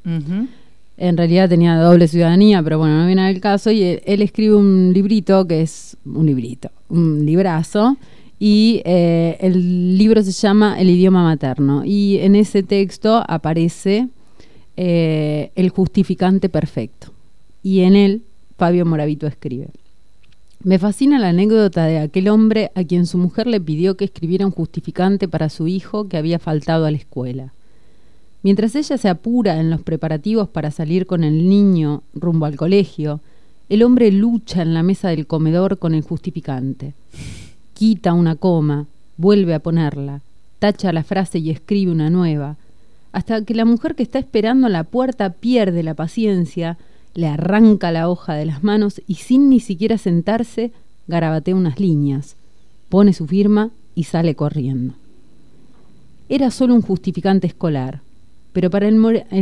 En 0.97 1.17
realidad 1.17 1.49
tenía 1.49 1.75
doble 1.77 2.07
ciudadanía, 2.07 2.61
pero 2.61 2.77
bueno, 2.77 2.99
no 2.99 3.07
viene 3.07 3.23
al 3.23 3.39
caso. 3.39 3.71
Y 3.71 3.99
él, 4.05 4.21
escribe 4.21 4.55
un 4.55 4.91
librito 4.93 5.47
que 5.47 5.61
es 5.61 5.97
un 6.05 6.25
librito, 6.25 6.69
un 6.89 7.25
librazo. 7.25 7.97
Y 8.39 8.81
eh, 8.85 9.37
el 9.39 9.97
libro 9.97 10.21
se 10.21 10.31
llama 10.31 10.79
El 10.79 10.89
idioma 10.89 11.23
materno. 11.23 11.83
Y 11.83 12.17
en 12.19 12.35
ese 12.35 12.61
texto 12.61 13.23
aparece 13.27 14.09
eh, 14.77 15.51
el 15.55 15.69
justificante 15.69 16.49
perfecto. 16.49 17.11
Y 17.63 17.81
en 17.81 17.95
él 17.95 18.21
Fabio 18.57 18.85
Moravito 18.85 19.27
escribe. 19.27 19.69
Me 20.63 20.79
fascina 20.79 21.19
la 21.19 21.29
anécdota 21.29 21.85
de 21.85 21.99
aquel 21.99 22.29
hombre 22.29 22.71
a 22.75 22.83
quien 22.83 23.05
su 23.05 23.17
mujer 23.17 23.47
le 23.47 23.59
pidió 23.59 23.97
que 23.97 24.05
escribiera 24.05 24.45
un 24.45 24.51
justificante 24.51 25.27
para 25.27 25.49
su 25.49 25.67
hijo 25.67 26.07
que 26.07 26.17
había 26.17 26.39
faltado 26.39 26.85
a 26.85 26.91
la 26.91 26.97
escuela. 26.97 27.53
Mientras 28.43 28.75
ella 28.75 28.97
se 28.97 29.07
apura 29.07 29.59
en 29.59 29.69
los 29.69 29.81
preparativos 29.81 30.49
para 30.49 30.69
salir 30.69 31.05
con 31.05 31.23
el 31.23 31.49
niño 31.49 32.03
rumbo 32.13 32.45
al 32.45 32.57
colegio, 32.57 33.21
el 33.69 33.83
hombre 33.83 34.11
lucha 34.11 34.61
en 34.61 34.73
la 34.73 34.83
mesa 34.83 35.09
del 35.09 35.25
comedor 35.25 35.79
con 35.79 35.95
el 35.95 36.03
justificante. 36.03 36.93
Quita 37.73 38.13
una 38.13 38.35
coma, 38.35 38.85
vuelve 39.15 39.53
a 39.53 39.59
ponerla, 39.59 40.21
tacha 40.59 40.91
la 40.91 41.03
frase 41.03 41.39
y 41.39 41.49
escribe 41.49 41.91
una 41.91 42.09
nueva, 42.09 42.57
hasta 43.13 43.45
que 43.45 43.55
la 43.55 43.63
mujer 43.63 43.95
que 43.95 44.03
está 44.03 44.19
esperando 44.19 44.67
a 44.67 44.69
la 44.69 44.83
puerta 44.83 45.29
pierde 45.29 45.81
la 45.81 45.93
paciencia, 45.93 46.77
le 47.13 47.27
arranca 47.27 47.91
la 47.91 48.09
hoja 48.09 48.33
de 48.33 48.45
las 48.45 48.63
manos 48.63 49.01
y 49.07 49.15
sin 49.15 49.49
ni 49.49 49.61
siquiera 49.61 49.97
sentarse, 49.97 50.71
garabatea 51.07 51.55
unas 51.55 51.79
líneas, 51.79 52.35
pone 52.89 53.13
su 53.13 53.25
firma 53.25 53.71
y 53.95 54.03
sale 54.03 54.35
corriendo. 54.35 54.95
Era 56.27 56.51
solo 56.51 56.73
un 56.73 56.81
justificante 56.81 57.47
escolar, 57.47 58.01
pero 58.53 58.69
para 58.69 58.87
el, 58.87 58.95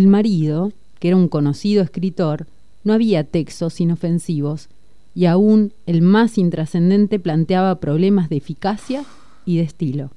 marido, 0.07 0.71
que 0.99 1.09
era 1.09 1.17
un 1.17 1.27
conocido 1.27 1.83
escritor, 1.83 2.47
no 2.83 2.93
había 2.93 3.25
textos 3.25 3.79
inofensivos 3.79 4.69
y 5.13 5.25
aún 5.25 5.73
el 5.85 6.01
más 6.01 6.37
intrascendente 6.37 7.19
planteaba 7.19 7.79
problemas 7.79 8.29
de 8.29 8.37
eficacia 8.37 9.03
y 9.45 9.57
de 9.57 9.63
estilo. 9.63 10.11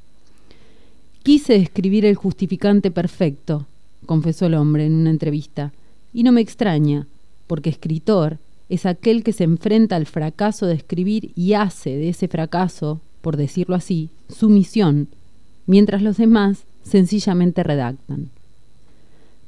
Quise 1.25 1.57
escribir 1.57 2.05
el 2.05 2.15
justificante 2.15 2.91
perfecto, 2.91 3.67
confesó 4.07 4.47
el 4.47 4.55
hombre 4.55 4.87
en 4.87 4.95
una 4.95 5.11
entrevista, 5.11 5.73
y 6.13 6.23
no 6.23 6.31
me 6.31 6.41
extraña, 6.41 7.09
porque 7.49 7.71
escritor 7.71 8.39
es 8.69 8.87
aquel 8.87 9.25
que 9.25 9.33
se 9.33 9.45
enfrenta 9.45 9.97
al 9.97 10.07
fracaso 10.07 10.67
de 10.67 10.75
escribir 10.75 11.33
y 11.35 11.55
hace 11.55 11.97
de 11.97 12.11
ese 12.11 12.29
fracaso, 12.29 13.01
por 13.21 13.37
decirlo 13.37 13.75
así, 13.75 14.11
su 14.29 14.49
misión, 14.49 15.09
mientras 15.67 16.03
los 16.03 16.19
demás 16.19 16.67
sencillamente 16.83 17.63
redactan. 17.63 18.31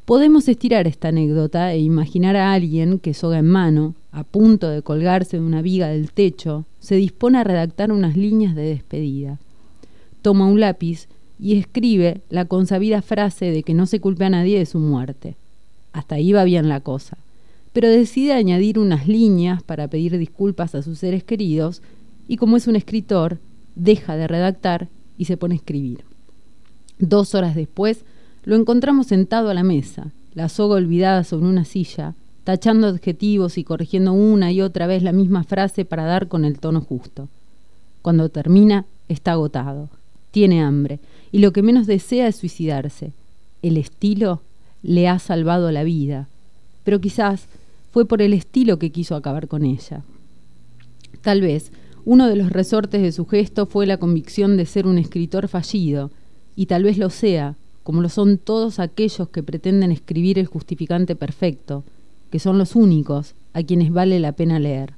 Podemos 0.07 0.47
estirar 0.47 0.87
esta 0.87 1.09
anécdota 1.09 1.73
e 1.73 1.81
imaginar 1.81 2.37
a 2.37 2.53
alguien 2.53 3.01
que 3.01 3.12
soga 3.12 3.40
en 3.40 3.49
mano, 3.49 3.97
a 4.12 4.23
punto 4.23 4.69
de 4.69 4.83
colgarse 4.83 5.37
de 5.37 5.42
una 5.42 5.62
viga 5.62 5.88
del 5.88 6.12
techo, 6.12 6.64
se 6.79 6.95
dispone 6.95 7.38
a 7.38 7.45
redactar 7.45 7.90
unas 7.90 8.16
líneas 8.16 8.55
de 8.55 8.62
despedida. 8.62 9.40
Toma 10.23 10.47
un 10.47 10.61
lápiz 10.61 11.09
y 11.40 11.59
escribe 11.59 12.21
la 12.31 12.45
consabida 12.45 13.03
frase 13.03 13.51
de 13.51 13.64
que 13.64 13.75
no 13.75 13.87
se 13.87 13.99
culpe 13.99 14.25
a 14.25 14.31
nadie 14.31 14.61
de 14.61 14.66
su 14.66 14.79
muerte. 14.79 15.35
Hasta 15.92 16.14
ahí 16.14 16.31
va 16.31 16.45
bien 16.45 16.69
la 16.69 16.79
cosa. 16.79 17.19
Pero 17.73 17.88
decide 17.88 18.33
añadir 18.33 18.79
unas 18.79 19.09
líneas 19.09 19.64
para 19.64 19.88
pedir 19.88 20.16
disculpas 20.19 20.77
a 20.77 20.83
sus 20.83 21.01
seres 21.01 21.25
queridos 21.25 21.83
y 22.29 22.37
como 22.37 22.57
es 22.57 22.69
un 22.69 22.77
escritor, 22.77 23.40
deja 23.75 24.14
de 24.14 24.29
redactar 24.29 24.88
y 25.19 25.25
se 25.25 25.37
pone 25.37 25.57
a 25.57 25.59
escribir. 25.59 26.05
Dos 27.01 27.35
horas 27.35 27.57
después, 27.57 28.05
lo 28.46 28.54
encontramos 28.54 29.09
sentado 29.09 29.50
a 29.50 29.54
la 29.54 29.64
mesa, 29.64 30.12
la 30.32 30.48
soga 30.48 30.76
olvidada 30.76 31.24
sobre 31.24 31.48
una 31.48 31.64
silla, 31.64 32.14
tachando 32.44 32.87
adjetivos 32.87 33.59
y 33.59 33.64
corrigiendo 33.64 34.12
una 34.12 34.52
y 34.52 34.62
otra 34.62 34.87
vez 34.87 35.02
la 35.02 35.11
misma 35.11 35.42
frase 35.42 35.85
para 35.85 36.04
dar 36.04 36.28
con 36.28 36.44
el 36.44 36.61
tono 36.61 36.80
justo. 36.80 37.28
Cuando 38.02 38.28
termina, 38.28 38.87
está 39.09 39.32
agotado, 39.32 39.90
tiene 40.30 40.62
hambre 40.62 41.00
y 41.32 41.40
lo 41.40 41.52
que 41.52 41.62
menos 41.62 41.88
desea 41.88 42.28
es 42.28 42.37
suicidarse. 42.37 43.12
El 43.62 43.76
estilo 43.76 44.42
le 44.80 45.09
ha 45.09 45.18
salvado 45.18 45.72
la 45.72 45.82
vida, 45.82 46.28
pero 46.85 47.00
quizás 47.00 47.48
fue 47.90 48.06
por 48.06 48.22
el 48.22 48.32
estilo 48.32 48.78
que 48.78 48.92
quiso 48.92 49.16
acabar 49.16 49.48
con 49.48 49.64
ella. 49.64 50.04
Tal 51.20 51.40
vez 51.40 51.72
uno 52.04 52.28
de 52.28 52.37
los 52.37 52.50
resortes 52.50 53.02
de 53.02 53.11
su 53.11 53.26
gesto 53.26 53.66
fue 53.66 53.88
la 53.88 53.96
convicción 53.96 54.56
de 54.56 54.66
ser 54.66 54.87
un 54.87 54.98
escritor 54.98 55.48
fallido, 55.48 56.12
y 56.54 56.66
tal 56.66 56.85
vez 56.85 56.96
lo 56.96 57.11
sea, 57.11 57.56
como 57.87 58.03
lo 58.03 58.09
son 58.09 58.38
todos 58.38 58.81
aquellos 58.81 59.29
que 59.29 59.44
pretenden 59.44 59.92
escribir 59.92 60.40
el 60.40 60.46
justificante 60.46 61.14
perfecto, 61.14 61.85
que 62.33 62.40
son 62.40 62.59
los 62.59 62.75
únicos 62.75 63.37
a 63.53 63.62
quienes 63.62 63.92
vale 63.92 64.18
la 64.18 64.33
pena 64.33 64.59
leer. 64.59 64.94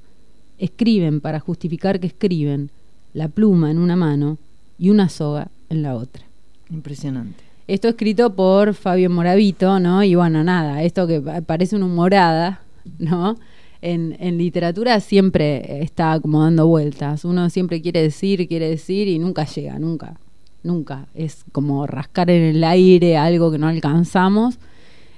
Escriben 0.57 1.21
para 1.21 1.39
justificar 1.39 1.99
que 1.99 2.07
escriben, 2.07 2.71
la 3.13 3.27
pluma 3.27 3.69
en 3.69 3.77
una 3.77 3.95
mano 3.95 4.39
y 4.79 4.89
una 4.89 5.07
soga 5.07 5.49
en 5.69 5.83
la 5.83 5.93
otra. 5.95 6.23
Impresionante. 6.71 7.43
Esto 7.67 7.89
escrito 7.89 8.33
por 8.33 8.73
Fabio 8.73 9.11
Moravito, 9.11 9.79
¿no? 9.79 10.03
Y 10.03 10.15
bueno, 10.15 10.43
nada, 10.43 10.81
esto 10.81 11.05
que 11.05 11.21
pa- 11.21 11.41
parece 11.41 11.75
una 11.75 11.85
humorada, 11.85 12.63
¿no? 12.97 13.37
En, 13.83 14.17
en 14.19 14.39
literatura 14.39 14.99
siempre 14.99 15.83
está 15.83 16.19
como 16.19 16.41
dando 16.41 16.65
vueltas. 16.65 17.23
Uno 17.23 17.51
siempre 17.51 17.83
quiere 17.83 18.01
decir, 18.01 18.47
quiere 18.47 18.67
decir 18.67 19.07
y 19.07 19.19
nunca 19.19 19.45
llega, 19.45 19.77
nunca, 19.77 20.19
nunca. 20.63 21.07
Es 21.13 21.45
como 21.51 21.85
rascar 21.87 22.29
en 22.29 22.43
el 22.55 22.63
aire 22.63 23.17
algo 23.17 23.51
que 23.51 23.57
no 23.57 23.67
alcanzamos 23.67 24.59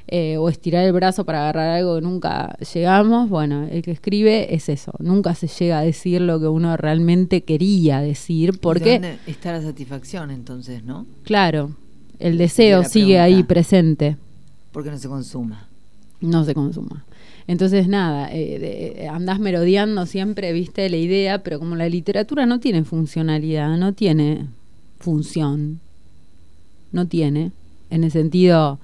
eh, 0.08 0.38
o 0.38 0.50
estirar 0.50 0.84
el 0.86 0.92
brazo 0.94 1.26
para 1.26 1.42
agarrar 1.44 1.70
algo 1.78 1.96
que 1.96 2.02
nunca 2.02 2.58
llegamos. 2.74 3.30
Bueno, 3.30 3.64
el 3.72 3.82
que 3.82 3.92
escribe 3.92 4.54
es 4.54 4.68
eso. 4.70 4.92
Nunca 5.00 5.36
se 5.36 5.48
llega 5.48 5.80
a 5.80 5.84
decir 5.84 6.22
lo 6.22 6.40
que 6.40 6.48
uno 6.48 6.76
realmente 6.78 7.44
quería 7.44 8.02
decir 8.02 8.52
¿Y 8.56 8.58
porque... 8.58 8.94
dónde 8.94 9.18
está 9.28 9.54
la 9.54 9.62
satisfacción 9.62 10.32
entonces, 10.32 10.84
no? 10.84 11.06
Claro, 11.24 11.76
el 12.20 12.38
deseo 12.38 12.84
sigue 12.84 13.20
ahí 13.20 13.44
presente. 13.44 14.18
Porque 14.72 14.90
no 14.92 14.98
se 14.98 15.08
consuma. 15.08 15.68
no 16.20 16.44
se 16.44 16.54
consuma. 16.54 17.06
Entonces, 17.48 17.88
nada, 17.88 18.30
eh, 18.32 18.60
de- 18.96 19.08
andás 19.08 19.40
merodeando 19.40 20.06
siempre, 20.06 20.54
viste, 20.54 20.90
la 20.90 20.98
idea, 20.98 21.42
pero 21.44 21.58
como 21.60 21.76
la 21.76 21.90
literatura 21.90 22.46
no 22.46 22.60
tiene 22.60 22.84
funcionalidad, 22.84 23.76
no 23.78 23.94
tiene 23.94 24.46
función, 25.02 25.80
no 26.92 27.08
tiene, 27.08 27.52
en 27.90 28.04
el 28.04 28.12
sentido 28.12 28.80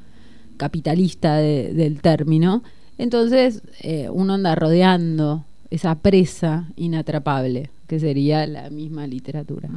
capitalista 0.57 1.35
de- 1.37 1.73
del 1.73 2.01
término, 2.01 2.63
entonces 2.97 3.61
eh, 3.81 4.09
uno 4.11 4.33
anda 4.33 4.55
rodeando 4.55 5.45
esa 5.69 5.95
presa 5.95 6.67
inatrapable, 6.77 7.69
que 7.87 7.99
sería 7.99 8.45
la 8.47 8.69
misma 8.69 9.05
literatura. 9.07 9.69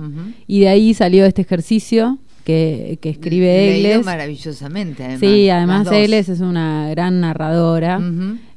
Y 0.47 0.61
de 0.61 0.69
ahí 0.69 0.95
salió 0.95 1.27
este 1.27 1.43
ejercicio 1.43 2.19
que, 2.45 2.99
que 3.01 3.11
escribe 3.11 3.77
Egles. 3.77 4.05
maravillosamente, 4.05 5.05
además. 5.05 5.21
Sí, 5.21 5.51
además. 5.51 5.87
Egles 5.93 6.29
es 6.29 6.41
una 6.41 6.89
gran 6.91 7.21
narradora. 7.21 8.01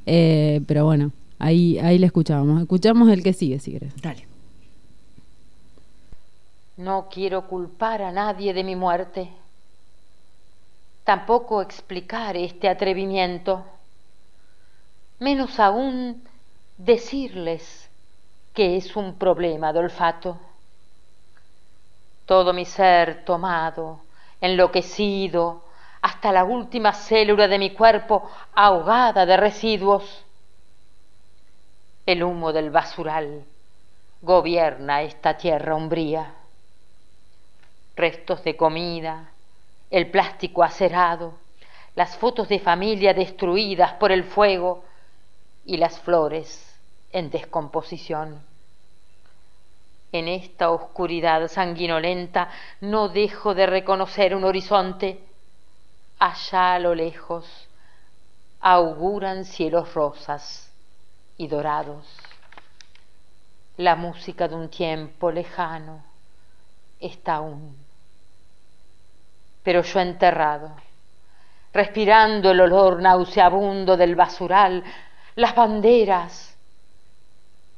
Eh, 0.06 0.60
pero 0.66 0.84
bueno, 0.86 1.12
ahí, 1.38 1.78
ahí 1.78 1.98
le 1.98 2.06
escuchábamos. 2.06 2.60
Escuchamos 2.62 3.08
el 3.10 3.22
que 3.22 3.32
sigue, 3.32 3.58
si 3.58 3.72
querés. 3.72 3.92
Dale. 4.02 4.26
No 6.76 7.08
quiero 7.08 7.46
culpar 7.46 8.02
a 8.02 8.10
nadie 8.10 8.52
de 8.52 8.64
mi 8.64 8.74
muerte, 8.74 9.30
tampoco 11.04 11.62
explicar 11.62 12.36
este 12.36 12.68
atrevimiento, 12.68 13.64
menos 15.20 15.60
aún 15.60 16.26
decirles 16.76 17.88
que 18.52 18.76
es 18.76 18.96
un 18.96 19.14
problema 19.14 19.72
de 19.72 19.78
olfato. 19.78 20.36
Todo 22.26 22.52
mi 22.52 22.64
ser 22.64 23.24
tomado, 23.24 24.00
enloquecido, 24.40 25.62
hasta 26.02 26.32
la 26.32 26.42
última 26.42 26.92
célula 26.92 27.46
de 27.46 27.58
mi 27.60 27.70
cuerpo 27.70 28.28
ahogada 28.52 29.26
de 29.26 29.36
residuos. 29.36 30.24
El 32.04 32.24
humo 32.24 32.52
del 32.52 32.70
basural 32.70 33.44
gobierna 34.22 35.02
esta 35.02 35.36
tierra 35.36 35.76
umbría 35.76 36.34
restos 37.96 38.42
de 38.44 38.56
comida, 38.56 39.30
el 39.90 40.10
plástico 40.10 40.62
acerado, 40.62 41.34
las 41.94 42.16
fotos 42.16 42.48
de 42.48 42.58
familia 42.58 43.14
destruidas 43.14 43.92
por 43.94 44.10
el 44.10 44.24
fuego 44.24 44.84
y 45.64 45.76
las 45.76 46.00
flores 46.00 46.76
en 47.12 47.30
descomposición. 47.30 48.44
En 50.10 50.28
esta 50.28 50.70
oscuridad 50.70 51.48
sanguinolenta 51.48 52.48
no 52.80 53.08
dejo 53.08 53.54
de 53.54 53.66
reconocer 53.66 54.34
un 54.34 54.44
horizonte. 54.44 55.20
Allá 56.18 56.74
a 56.74 56.78
lo 56.78 56.94
lejos 56.94 57.68
auguran 58.60 59.44
cielos 59.44 59.92
rosas 59.94 60.72
y 61.36 61.48
dorados. 61.48 62.06
La 63.76 63.96
música 63.96 64.46
de 64.46 64.54
un 64.54 64.68
tiempo 64.68 65.30
lejano 65.30 66.04
está 67.00 67.34
aún 67.34 67.83
pero 69.64 69.82
yo 69.82 69.98
enterrado, 69.98 70.70
respirando 71.72 72.52
el 72.52 72.60
olor 72.60 73.02
nauseabundo 73.02 73.96
del 73.96 74.14
basural, 74.14 74.84
las 75.34 75.56
banderas, 75.56 76.56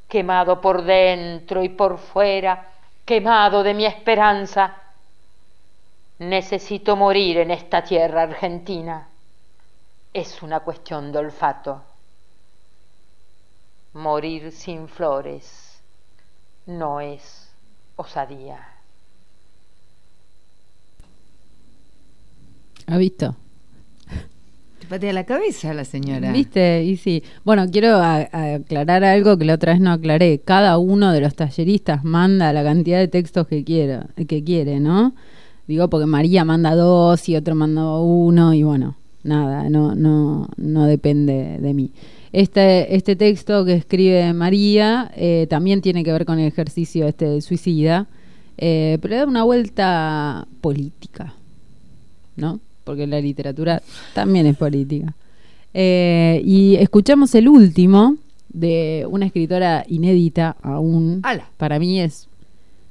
quemado 0.08 0.60
por 0.60 0.82
dentro 0.82 1.62
y 1.62 1.70
por 1.70 1.98
fuera, 1.98 2.68
quemado 3.04 3.62
de 3.62 3.72
mi 3.72 3.86
esperanza. 3.86 4.76
Necesito 6.18 6.96
morir 6.96 7.38
en 7.38 7.50
esta 7.50 7.82
tierra 7.82 8.22
argentina. 8.22 9.08
Es 10.12 10.42
una 10.42 10.60
cuestión 10.60 11.12
de 11.12 11.18
olfato. 11.18 11.82
Morir 13.92 14.50
sin 14.50 14.88
flores 14.88 15.80
no 16.66 17.00
es 17.00 17.52
osadía. 17.96 18.75
¿Ha 22.86 22.98
visto? 22.98 23.36
Te 24.80 24.86
patea 24.86 25.12
la 25.12 25.24
cabeza 25.24 25.74
la 25.74 25.84
señora. 25.84 26.30
¿Viste? 26.32 26.84
Y 26.84 26.96
sí. 26.96 27.22
Bueno, 27.44 27.66
quiero 27.70 27.96
a- 27.96 28.28
a 28.30 28.54
aclarar 28.56 29.02
algo 29.04 29.36
que 29.36 29.44
la 29.44 29.54
otra 29.54 29.72
vez 29.72 29.80
no 29.80 29.90
aclaré. 29.90 30.40
Cada 30.44 30.78
uno 30.78 31.12
de 31.12 31.20
los 31.20 31.34
talleristas 31.34 32.04
manda 32.04 32.52
la 32.52 32.62
cantidad 32.62 32.98
de 32.98 33.08
textos 33.08 33.46
que 33.48 33.64
quiera, 33.64 34.06
que 34.28 34.44
quiere, 34.44 34.78
¿no? 34.78 35.14
Digo 35.66 35.90
porque 35.90 36.06
María 36.06 36.44
manda 36.44 36.74
dos 36.76 37.28
y 37.28 37.34
otro 37.36 37.54
manda 37.56 37.98
uno 37.98 38.54
y 38.54 38.62
bueno, 38.62 38.96
nada, 39.24 39.68
no, 39.68 39.96
no, 39.96 40.48
no 40.56 40.86
depende 40.86 41.58
de 41.60 41.74
mí. 41.74 41.90
Este, 42.32 42.94
este 42.94 43.16
texto 43.16 43.64
que 43.64 43.72
escribe 43.74 44.32
María 44.34 45.10
eh, 45.16 45.46
también 45.50 45.80
tiene 45.80 46.04
que 46.04 46.12
ver 46.12 46.24
con 46.26 46.38
el 46.38 46.46
ejercicio 46.46 47.08
este 47.08 47.24
del 47.24 47.42
suicida, 47.42 48.06
eh, 48.58 48.98
pero 49.00 49.16
da 49.16 49.26
una 49.26 49.42
vuelta 49.42 50.46
política, 50.60 51.34
¿no? 52.36 52.60
Porque 52.86 53.06
la 53.06 53.20
literatura 53.20 53.82
también 54.14 54.46
es 54.46 54.56
política. 54.56 55.14
Eh, 55.74 56.40
y 56.44 56.76
escuchamos 56.76 57.34
el 57.34 57.48
último 57.48 58.16
de 58.48 59.06
una 59.10 59.26
escritora 59.26 59.84
inédita 59.88 60.56
aún. 60.62 61.20
Ala. 61.24 61.50
Para 61.58 61.78
mí 61.78 62.00
es 62.00 62.28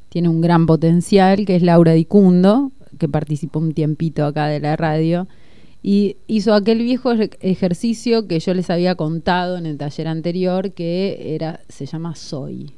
tiene 0.10 0.30
un 0.30 0.40
gran 0.42 0.66
potencial, 0.68 1.46
que 1.46 1.56
es 1.56 1.64
Laura 1.64 1.94
Dicundo, 1.94 2.72
que 3.00 3.10
participó 3.10 3.60
un 3.60 3.74
tiempito 3.74 4.26
acá 4.26 4.48
de 4.48 4.60
la 4.60 4.76
radio, 4.78 5.28
y 5.84 6.18
hizo 6.28 6.54
aquel 6.54 6.80
viejo 6.80 7.12
ej- 7.14 7.36
ejercicio 7.42 8.26
que 8.28 8.40
yo 8.40 8.54
les 8.54 8.70
había 8.70 8.96
contado 8.96 9.58
en 9.58 9.66
el 9.66 9.78
taller 9.78 10.08
anterior, 10.08 10.72
que 10.74 11.34
era 11.36 11.62
se 11.70 11.86
llama 11.86 12.16
Soy. 12.16 12.72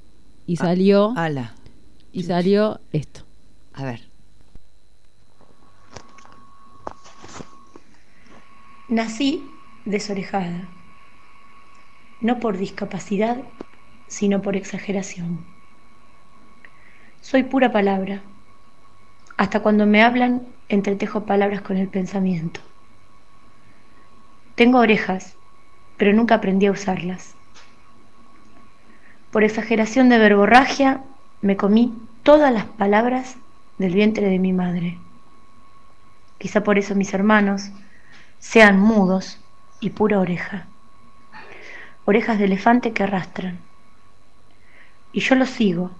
Y 0.47 0.56
salió, 0.56 1.13
Ala. 1.17 1.53
y 2.13 2.23
salió 2.23 2.80
esto. 2.93 3.21
A 3.73 3.84
ver. 3.86 4.07
Nací 8.89 9.43
desorejada, 9.84 10.69
no 12.21 12.39
por 12.39 12.58
discapacidad, 12.58 13.43
sino 14.08 14.41
por 14.41 14.56
exageración. 14.56 15.45
Soy 17.19 17.43
pura 17.43 17.73
palabra. 17.73 18.21
Hasta 19.36 19.60
cuando 19.60 19.86
me 19.86 20.04
hablan, 20.04 20.47
entretejo 20.69 21.26
palabras 21.26 21.60
con 21.60 21.76
el 21.76 21.89
pensamiento. 21.89 22.62
Tengo 24.56 24.80
orejas, 24.80 25.36
pero 25.97 26.13
nunca 26.13 26.36
aprendí 26.36 26.67
a 26.67 26.71
usarlas. 26.71 27.36
Por 29.32 29.43
exageración 29.43 30.08
de 30.08 30.17
verborragia, 30.17 31.04
me 31.41 31.58
comí 31.58 31.93
todas 32.23 32.54
las 32.54 32.63
palabras 32.63 33.36
del 33.80 33.93
vientre 33.93 34.30
de 34.30 34.39
mi 34.39 34.54
madre. 34.54 34.97
Quizá 36.38 36.63
por 36.63 36.78
eso 36.78 36.95
mis 36.95 37.13
hermanos 37.13 37.69
sean 38.39 38.80
mudos 38.80 39.39
y 39.80 39.91
pura 39.91 40.19
oreja. 40.19 40.67
Orejas 42.06 42.39
de 42.39 42.45
elefante 42.45 42.93
que 42.93 43.04
arrastran. 43.04 43.60
Y 45.12 45.19
yo 45.21 45.36
los 45.36 45.50
sigo, 45.50 45.91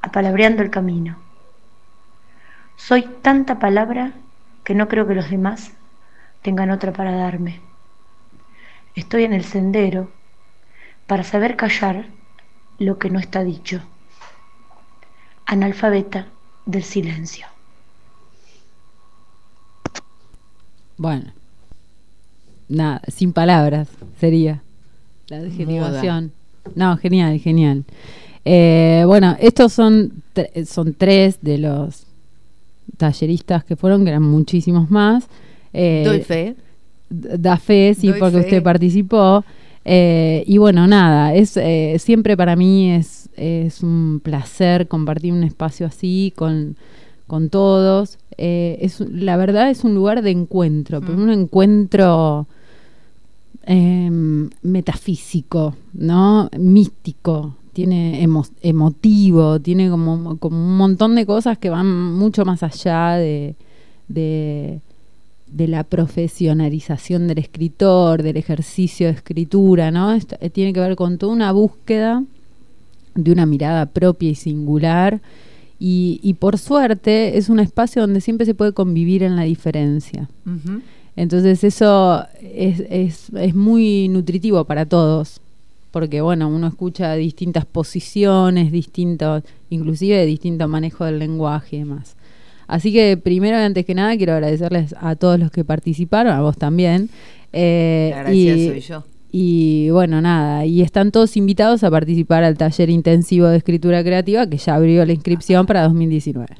apalabreando 0.00 0.62
el 0.62 0.70
camino. 0.70 1.16
Soy 2.76 3.02
tanta 3.22 3.58
palabra 3.58 4.12
que 4.64 4.74
no 4.74 4.88
creo 4.88 5.06
que 5.06 5.14
los 5.14 5.30
demás 5.30 5.72
tengan 6.42 6.70
otra 6.70 6.92
para 6.92 7.12
darme. 7.12 7.60
Estoy 8.94 9.24
en 9.24 9.32
el 9.32 9.44
sendero 9.44 10.10
para 11.06 11.24
saber 11.24 11.56
callar 11.56 12.06
lo 12.78 12.98
que 12.98 13.10
no 13.10 13.18
está 13.18 13.44
dicho. 13.44 13.80
Analfabeta 15.46 16.26
del 16.66 16.82
silencio. 16.82 17.46
Bueno, 20.96 21.32
nada, 22.72 23.02
sin 23.08 23.32
palabras 23.32 23.88
sería 24.20 24.62
la 25.28 25.40
derivación. 25.42 26.32
No, 26.74 26.96
genial, 26.96 27.38
genial. 27.38 27.84
Eh, 28.44 29.04
bueno, 29.06 29.36
estos 29.40 29.72
son, 29.72 30.22
son 30.66 30.94
tres 30.94 31.38
de 31.42 31.58
los 31.58 32.06
talleristas 32.96 33.64
que 33.64 33.76
fueron, 33.76 34.04
que 34.04 34.10
eran 34.10 34.22
muchísimos 34.22 34.90
más. 34.90 35.26
Eh, 35.72 36.02
Doy 36.04 36.20
fe. 36.20 36.56
Da 37.08 37.56
fe, 37.56 37.94
sí, 37.98 38.08
Doy 38.08 38.18
porque 38.18 38.38
fe. 38.38 38.44
usted 38.44 38.62
participó. 38.62 39.44
Eh, 39.84 40.44
y 40.46 40.58
bueno, 40.58 40.86
nada, 40.86 41.34
es 41.34 41.56
eh, 41.56 41.96
siempre 41.98 42.36
para 42.36 42.54
mí 42.56 42.92
es, 42.92 43.28
es 43.36 43.82
un 43.82 44.20
placer 44.22 44.86
compartir 44.86 45.32
un 45.32 45.42
espacio 45.42 45.86
así 45.86 46.32
con, 46.36 46.76
con 47.26 47.48
todos. 47.48 48.18
Es, 48.38 49.00
la 49.00 49.36
verdad 49.36 49.70
es 49.70 49.84
un 49.84 49.94
lugar 49.94 50.22
de 50.22 50.30
encuentro, 50.30 51.00
pero 51.00 51.14
Mm. 51.14 51.22
un 51.22 51.30
encuentro 51.30 52.46
em, 53.64 54.50
metafísico, 54.62 55.74
¿no? 55.92 56.48
Místico, 56.58 57.56
tiene 57.72 58.22
emo- 58.26 58.50
emotivo, 58.62 59.60
tiene 59.60 59.88
como, 59.88 60.38
un 60.40 60.76
montón 60.76 61.14
de 61.14 61.24
cosas 61.26 61.58
que 61.58 61.70
van 61.70 62.14
mucho 62.14 62.44
más 62.44 62.62
allá 62.62 63.16
de, 63.16 63.54
de, 64.08 64.80
la 65.68 65.84
profesionalización 65.84 67.28
del 67.28 67.38
escritor, 67.38 68.22
del 68.22 68.36
ejercicio 68.36 69.06
de 69.06 69.12
escritura, 69.14 69.90
¿no? 69.90 70.12
Eh, 70.14 70.50
tiene 70.50 70.72
que 70.72 70.80
ver 70.80 70.96
con 70.96 71.18
toda 71.18 71.32
una 71.32 71.52
búsqueda 71.52 72.24
de 73.14 73.32
una 73.32 73.46
mirada 73.46 73.86
propia 73.86 74.30
y 74.30 74.34
singular. 74.34 75.20
Y, 75.78 76.20
y 76.22 76.34
por 76.34 76.58
suerte 76.58 77.36
es 77.38 77.48
un 77.48 77.58
espacio 77.58 78.02
donde 78.02 78.20
siempre 78.20 78.46
se 78.46 78.54
puede 78.54 78.72
convivir 78.72 79.22
en 79.24 79.34
la 79.34 79.42
diferencia. 79.42 80.28
Entonces 81.16 81.62
eso 81.64 82.24
es, 82.40 82.80
es, 82.88 83.28
es 83.34 83.54
muy 83.54 84.08
nutritivo 84.08 84.64
para 84.64 84.86
todos, 84.86 85.40
porque 85.90 86.20
bueno, 86.22 86.48
uno 86.48 86.66
escucha 86.68 87.14
distintas 87.14 87.66
posiciones, 87.66 88.72
distintos, 88.72 89.42
inclusive 89.70 90.24
distinto 90.24 90.66
manejo 90.68 91.04
del 91.04 91.18
lenguaje 91.18 91.76
y 91.76 91.78
demás. 91.80 92.16
Así 92.66 92.92
que 92.92 93.18
primero 93.18 93.58
y 93.58 93.60
antes 93.60 93.84
que 93.84 93.94
nada 93.94 94.16
quiero 94.16 94.32
agradecerles 94.32 94.94
a 94.98 95.14
todos 95.16 95.38
los 95.38 95.50
que 95.50 95.64
participaron, 95.64 96.32
a 96.32 96.40
vos 96.40 96.56
también. 96.56 97.10
Eh, 97.52 98.12
La 98.14 98.32
y- 98.32 98.68
soy 98.68 98.80
yo. 98.80 99.04
y 99.30 99.90
bueno, 99.90 100.22
nada, 100.22 100.64
y 100.64 100.80
están 100.80 101.10
todos 101.10 101.36
invitados 101.36 101.84
a 101.84 101.90
participar 101.90 102.42
al 102.44 102.56
taller 102.56 102.88
intensivo 102.88 103.48
de 103.48 103.58
escritura 103.58 104.02
creativa 104.02 104.46
que 104.46 104.56
ya 104.56 104.74
abrió 104.76 105.04
la 105.04 105.12
inscripción 105.12 105.66
para 105.66 105.82
2019. 105.82 106.56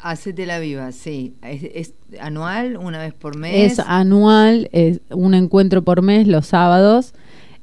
Hacete 0.00 0.46
la 0.46 0.58
viva, 0.60 0.92
sí. 0.92 1.34
Es, 1.42 1.62
es 1.74 1.94
anual, 2.20 2.76
una 2.76 2.98
vez 2.98 3.14
por 3.14 3.36
mes. 3.36 3.72
Es 3.72 3.78
anual, 3.80 4.68
es 4.72 5.00
un 5.10 5.34
encuentro 5.34 5.82
por 5.82 6.02
mes 6.02 6.26
los 6.28 6.46
sábados. 6.46 7.14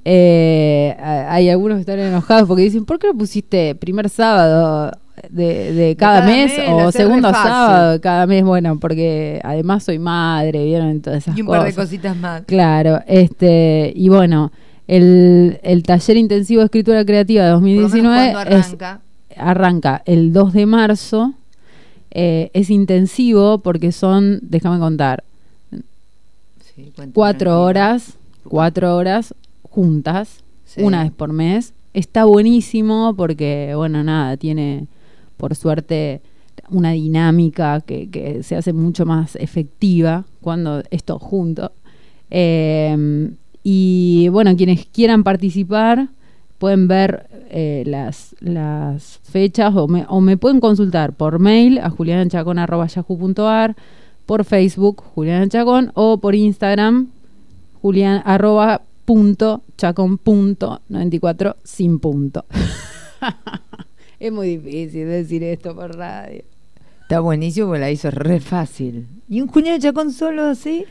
Eh, 0.03 0.95
hay 0.99 1.49
algunos 1.49 1.77
que 1.77 1.81
están 1.81 1.99
enojados 1.99 2.47
porque 2.47 2.63
dicen, 2.63 2.85
¿por 2.85 2.99
qué 2.99 3.07
no 3.07 3.17
pusiste 3.17 3.73
primer 3.75 4.09
sábado 4.09 4.91
de, 5.29 5.73
de 5.73 5.95
cada, 5.95 6.19
cada 6.19 6.31
mes, 6.31 6.57
mes, 6.57 6.69
lo 6.69 6.75
o 6.87 6.91
segundo 6.91 7.29
sábado 7.31 7.91
de 7.93 7.99
cada 8.01 8.27
mes? 8.27 8.43
Bueno, 8.43 8.79
porque 8.79 9.41
además 9.43 9.83
soy 9.83 9.97
madre, 9.97 10.63
vieron 10.65 11.01
todas 11.01 11.23
esas 11.23 11.35
y 11.37 11.41
un 11.41 11.47
cosas. 11.47 11.61
par 11.63 11.69
de 11.69 11.75
cositas 11.75 12.15
más. 12.17 12.41
Claro, 12.45 12.99
este, 13.07 13.91
y 13.95 14.09
bueno, 14.09 14.51
el, 14.87 15.59
el 15.63 15.81
taller 15.81 16.17
intensivo 16.17 16.59
de 16.61 16.65
escritura 16.65 17.03
creativa 17.03 17.45
de 17.45 17.51
Por 17.53 17.61
lo 17.61 17.65
menos 17.67 17.91
2019 17.91 18.31
cuando 18.33 18.55
es- 18.57 18.65
arranca. 18.67 19.01
arranca 19.37 20.01
el 20.05 20.33
2 20.33 20.53
de 20.53 20.65
marzo. 20.67 21.33
Eh, 22.17 22.49
es 22.53 22.69
intensivo 22.69 23.57
porque 23.57 23.91
son, 23.91 24.39
déjame 24.41 24.79
contar, 24.79 25.25
Sí, 26.73 26.91
cuatro 27.13 27.61
horas, 27.61 28.13
cuatro 28.45 28.95
horas 28.95 29.33
juntas, 29.63 30.41
Sí. 30.63 30.81
una 30.81 31.03
vez 31.03 31.11
por 31.11 31.33
mes. 31.33 31.73
Está 31.93 32.23
buenísimo 32.23 33.13
porque, 33.17 33.73
bueno, 33.75 34.01
nada, 34.03 34.37
tiene 34.37 34.87
por 35.35 35.55
suerte 35.55 36.21
una 36.69 36.91
dinámica 36.91 37.81
que, 37.81 38.09
que 38.09 38.43
se 38.43 38.55
hace 38.55 38.71
mucho 38.71 39.05
más 39.05 39.35
efectiva 39.35 40.23
cuando 40.41 40.83
esto 40.91 41.19
junto. 41.19 41.71
Eh, 42.31 43.29
y 43.63 44.29
bueno, 44.29 44.55
quienes 44.55 44.85
quieran 44.85 45.23
participar 45.23 46.07
pueden 46.57 46.87
ver 46.87 47.27
eh, 47.49 47.83
las, 47.85 48.35
las 48.39 49.19
fechas 49.23 49.75
o 49.75 49.87
me, 49.87 50.05
o 50.07 50.21
me 50.21 50.37
pueden 50.37 50.59
consultar 50.59 51.13
por 51.13 51.39
mail 51.39 51.79
a 51.79 51.89
julianachacon.yahoo.ar, 51.89 53.75
por 54.25 54.43
Facebook 54.45 55.03
Juliana 55.13 55.47
Chacón 55.47 55.91
o 55.93 56.17
por 56.17 56.35
Instagram 56.35 57.09
julian 57.81 58.23
arroba 58.25 58.81
punto 59.05 59.61
chacón 59.77 60.17
punto 60.17 60.81
94 60.89 61.57
sin 61.63 61.99
punto. 61.99 62.45
es 64.19 64.31
muy 64.31 64.57
difícil 64.57 65.07
decir 65.07 65.43
esto 65.43 65.75
por 65.75 65.95
radio. 65.95 66.43
Está 67.03 67.19
buenísimo 67.19 67.67
porque 67.67 67.81
la 67.81 67.91
hizo 67.91 68.09
re 68.09 68.39
fácil. 68.39 69.05
¿Y 69.29 69.41
un 69.41 69.47
Julián 69.47 69.79
Chacón 69.79 70.11
solo 70.11 70.45
así? 70.45 70.85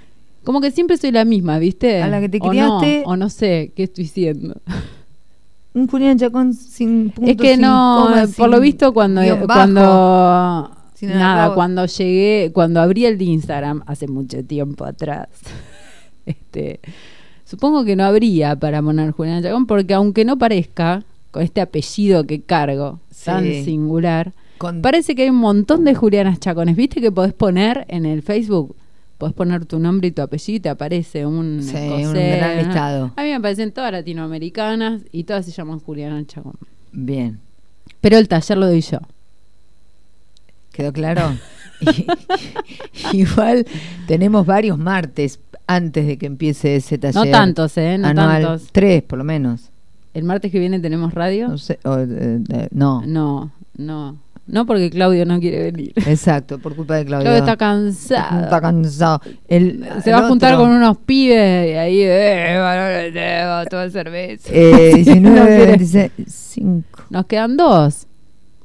Como 0.44 0.61
que 0.61 0.70
siempre 0.70 0.96
soy 0.96 1.11
la 1.11 1.24
misma, 1.24 1.59
¿viste? 1.59 2.00
A 2.00 2.07
la 2.07 2.20
que 2.20 2.29
te 2.29 2.38
O 2.40 2.44
no, 2.44 2.50
criaste. 2.50 3.03
O 3.07 3.16
no, 3.16 3.29
sé 3.29 3.72
qué 3.74 3.83
estoy 3.83 4.05
diciendo. 4.05 4.55
Un 5.74 5.88
Julián 5.88 6.16
Chacón 6.18 6.54
sin 6.54 7.10
punto, 7.10 7.30
es 7.30 7.37
que 7.37 7.52
sin 7.54 7.62
no, 7.62 8.04
coma, 8.04 8.22
eh, 8.22 8.28
por 8.37 8.48
lo 8.48 8.60
visto 8.60 8.94
cuando 8.94 9.20
bajo. 9.20 9.46
cuando 9.46 10.70
nada, 11.02 11.54
cuando 11.54 11.84
llegué, 11.87 12.50
cuando 12.52 12.80
abrí 12.80 13.06
el 13.06 13.18
de 13.18 13.24
Instagram 13.24 13.82
hace 13.87 14.06
mucho 14.06 14.44
tiempo 14.44 14.84
atrás. 14.84 15.28
este, 16.26 16.80
supongo 17.44 17.84
que 17.84 17.96
no 17.96 18.04
habría 18.04 18.56
para 18.56 18.80
poner 18.82 19.10
Julián 19.10 19.42
Chacón 19.42 19.66
porque 19.66 19.94
aunque 19.94 20.24
no 20.24 20.38
parezca 20.38 21.02
con 21.32 21.42
este 21.42 21.60
apellido 21.60 22.24
que 22.24 22.42
cargo 22.42 23.00
tan 23.24 23.42
singular, 23.44 24.32
Con- 24.58 24.80
parece 24.80 25.16
que 25.16 25.22
hay 25.24 25.30
un 25.30 25.37
montón 25.37 25.84
de 25.84 25.94
Julianas 25.96 26.38
Chacones. 26.38 26.76
¿Viste 26.76 27.00
que 27.00 27.10
podés 27.10 27.32
poner 27.32 27.84
en 27.88 28.06
el 28.06 28.22
Facebook? 28.22 28.76
Podés 29.18 29.35
poner 29.35 29.64
tu 29.64 29.79
nombre 29.79 30.09
y 30.09 30.11
tu 30.12 30.22
apellido 30.22 30.57
y 30.57 30.61
te 30.61 30.68
aparece 30.68 31.24
un 31.24 31.61
Sí, 31.62 31.77
escocés, 31.77 32.07
un 32.09 32.14
gran 32.14 32.57
listado. 32.59 33.12
A 33.16 33.22
mí 33.22 33.29
me 33.29 33.35
aparecen 33.37 33.72
todas 33.72 33.92
latinoamericanas 33.92 35.03
y 35.12 35.24
todas 35.24 35.46
se 35.46 35.53
llaman 35.53 35.79
Juliana 35.81 36.24
Chacón. 36.27 36.55
Bien. 36.92 37.40
Pero 38.00 38.18
el 38.18 38.29
taller 38.29 38.59
lo 38.59 38.66
doy 38.66 38.81
yo. 38.81 38.98
¿Quedó 40.72 40.92
claro? 40.92 41.37
Igual 43.12 43.66
tenemos 44.07 44.44
varios 44.46 44.79
martes 44.79 45.40
antes 45.66 46.07
de 46.07 46.18
que 46.18 46.27
empiece 46.27 46.77
ese 46.77 46.98
taller. 46.98 47.14
No 47.14 47.31
tantos, 47.31 47.77
¿eh? 47.79 47.96
No 47.98 48.09
anual. 48.09 48.42
tantos. 48.42 48.68
Tres, 48.72 49.03
por 49.03 49.18
lo 49.18 49.24
menos. 49.24 49.70
¿El 50.12 50.24
martes 50.24 50.50
que 50.53 50.59
viene 50.59 50.79
tenemos 50.81 51.14
radio? 51.14 51.48
No 51.48 51.59
sé, 51.59 51.79
o, 51.85 51.96
eh, 51.98 52.07
eh, 52.53 52.68
no. 52.72 53.03
No, 53.07 53.53
no. 53.77 54.18
No 54.46 54.66
porque 54.66 54.90
Claudio 54.90 55.24
no 55.24 55.40
quiere 55.40 55.70
venir. 55.72 55.92
Exacto, 55.96 56.59
por 56.59 56.76
culpa 56.76 56.96
de 56.96 57.07
Claudio. 57.07 57.24
Claudio 57.24 57.40
está 57.40 57.57
cansado. 57.57 58.42
Está 58.42 58.61
cansado. 58.61 59.20
El- 59.48 59.87
Se 60.02 60.11
el 60.11 60.16
va 60.16 60.26
a 60.26 60.28
juntar 60.28 60.52
otro, 60.54 60.66
con 60.66 60.74
unos 60.76 60.98
pibes 60.98 61.70
y 61.70 61.72
ahí, 61.74 62.00
eh, 62.02 62.59
valores 62.59 63.14
de- 63.14 63.44
va 63.44 63.61
a 63.61 63.64
tomar 63.66 63.90
cerveza. 63.90 64.50
Eh, 64.52 64.90
No 64.92 64.96
19, 64.96 65.46
quiere. 65.46 65.66
26, 65.66 66.11
5. 66.26 67.02
Nos 67.11 67.24
quedan 67.26 67.57
dos. 67.57 68.07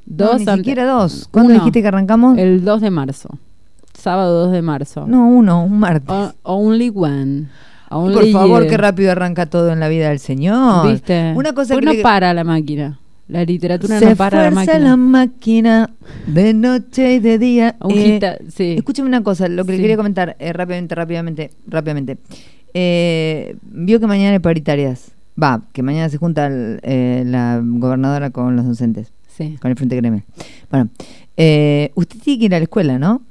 Dos 0.05 0.31
Dos 0.31 0.39
ni 0.39 0.57
siquiera 0.57 0.85
dos. 0.85 1.27
¿Cuándo 1.31 1.51
Uno. 1.53 1.59
dijiste 1.61 1.81
que 1.81 1.87
arrancamos? 1.87 2.37
El 2.37 2.65
2 2.65 2.81
de 2.81 2.89
marzo. 2.89 3.29
Sábado 3.93 4.43
2 4.45 4.51
de 4.51 4.61
marzo. 4.61 5.05
No, 5.07 5.27
uno, 5.27 5.63
un 5.63 5.79
martes. 5.79 6.09
O- 6.09 6.33
only 6.43 6.91
one. 6.93 7.47
Only 7.91 8.13
Por 8.15 8.27
favor, 8.31 8.67
qué 8.67 8.77
rápido 8.77 9.11
arranca 9.11 9.45
todo 9.45 9.71
en 9.71 9.79
la 9.79 9.87
vida 9.87 10.09
del 10.09 10.19
Señor. 10.19 10.87
¿Viste? 10.91 11.33
Una 11.35 11.53
cosa 11.53 11.73
Porque 11.73 11.85
que 11.87 11.91
no 11.93 11.97
le- 11.97 12.03
para 12.03 12.33
la 12.33 12.43
máquina. 12.43 12.99
La 13.29 13.45
literatura 13.45 13.99
Se 13.99 14.09
no 14.09 14.15
para 14.15 14.43
la 14.45 14.51
máquina. 14.51 14.79
la 14.79 14.97
máquina 14.97 15.89
de 16.27 16.53
noche 16.53 17.13
y 17.13 17.19
de 17.19 17.37
día. 17.37 17.75
Eh, 17.89 18.19
sí. 18.49 18.73
Escúchame 18.77 19.07
una 19.07 19.21
cosa, 19.23 19.47
lo 19.47 19.63
que 19.65 19.73
le 19.73 19.77
quería 19.79 19.95
comentar 19.97 20.35
eh, 20.39 20.51
rápidamente, 20.51 20.95
rápidamente, 20.95 21.51
rápidamente. 21.67 22.17
Eh, 22.73 23.55
vio 23.61 23.99
que 23.99 24.07
mañana 24.07 24.31
hay 24.33 24.39
paritarias. 24.39 25.11
Va, 25.41 25.61
que 25.73 25.83
mañana 25.83 26.09
se 26.09 26.17
junta 26.17 26.47
el, 26.47 26.79
eh, 26.83 27.23
la 27.25 27.61
gobernadora 27.63 28.31
con 28.31 28.55
los 28.55 28.65
docentes, 28.65 29.13
Sí. 29.27 29.57
con 29.61 29.69
el 29.71 29.77
Frente 29.77 29.95
Gremio. 29.95 30.23
Bueno, 30.69 30.89
eh, 31.37 31.91
usted 31.95 32.19
tiene 32.19 32.39
que 32.39 32.45
ir 32.45 32.55
a 32.55 32.59
la 32.59 32.63
escuela, 32.63 32.97
¿no? 32.99 33.21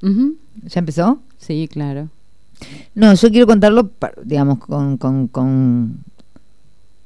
¿Ya 0.00 0.78
empezó? 0.80 1.20
Sí, 1.36 1.68
claro. 1.70 2.08
No, 2.94 3.12
yo 3.14 3.30
quiero 3.30 3.46
contarlo, 3.46 3.90
digamos, 4.24 4.58
con, 4.58 4.96
con, 4.96 5.28
con- 5.28 5.98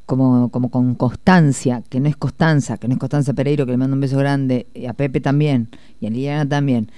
como, 0.07 0.49
como 0.51 0.71
con 0.71 0.95
constancia, 0.95 1.83
que 1.89 2.01
no 2.01 2.09
es 2.09 2.17
Constanza, 2.17 2.79
que 2.79 2.89
no 2.89 2.95
es 2.95 3.01
Constanza 3.01 3.35
Pereiro, 3.35 3.67
que 3.67 3.73
le 3.73 3.77
mando 3.77 3.95
un 3.95 4.01
beso 4.01 4.17
grande, 4.17 4.67
y 4.73 4.87
a 4.87 4.95
Pepe 4.95 5.21
también, 5.21 5.69
y 6.01 6.07
a 6.07 6.11
Liliana 6.11 6.49
también. 6.49 6.91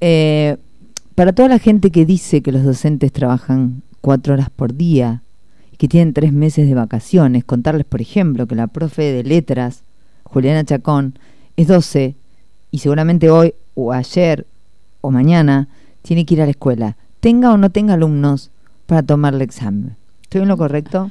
Eh, 0.00 0.56
para 1.14 1.32
toda 1.32 1.48
la 1.48 1.58
gente 1.58 1.90
que 1.90 2.06
dice 2.06 2.40
que 2.40 2.52
los 2.52 2.64
docentes 2.64 3.12
trabajan 3.12 3.82
cuatro 4.00 4.34
horas 4.34 4.48
por 4.50 4.74
día 4.74 5.22
y 5.70 5.76
que 5.76 5.88
tienen 5.88 6.14
tres 6.14 6.32
meses 6.32 6.66
de 6.66 6.74
vacaciones, 6.74 7.44
contarles, 7.44 7.84
por 7.84 8.00
ejemplo, 8.00 8.46
que 8.46 8.54
la 8.54 8.66
profe 8.66 9.02
de 9.12 9.22
letras, 9.22 9.84
Juliana 10.24 10.64
Chacón, 10.64 11.18
es 11.56 11.68
12 11.68 12.16
y 12.70 12.78
seguramente 12.78 13.28
hoy 13.28 13.54
o 13.74 13.92
ayer 13.92 14.46
o 15.02 15.10
mañana 15.10 15.68
tiene 16.00 16.24
que 16.24 16.34
ir 16.34 16.42
a 16.42 16.46
la 16.46 16.52
escuela, 16.52 16.96
tenga 17.20 17.52
o 17.52 17.58
no 17.58 17.70
tenga 17.70 17.94
alumnos 17.94 18.50
para 18.86 19.02
tomar 19.02 19.34
el 19.34 19.42
examen. 19.42 19.96
¿Estoy 20.22 20.40
en 20.42 20.48
lo 20.48 20.56
correcto? 20.56 21.10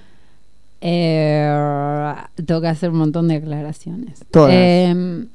Eh, 0.82 2.14
tengo 2.46 2.60
que 2.62 2.68
hacer 2.68 2.90
un 2.90 2.98
montón 2.98 3.28
de 3.28 3.36
aclaraciones. 3.36 4.26
Todas. 4.32 4.52
Eh, 4.54 5.26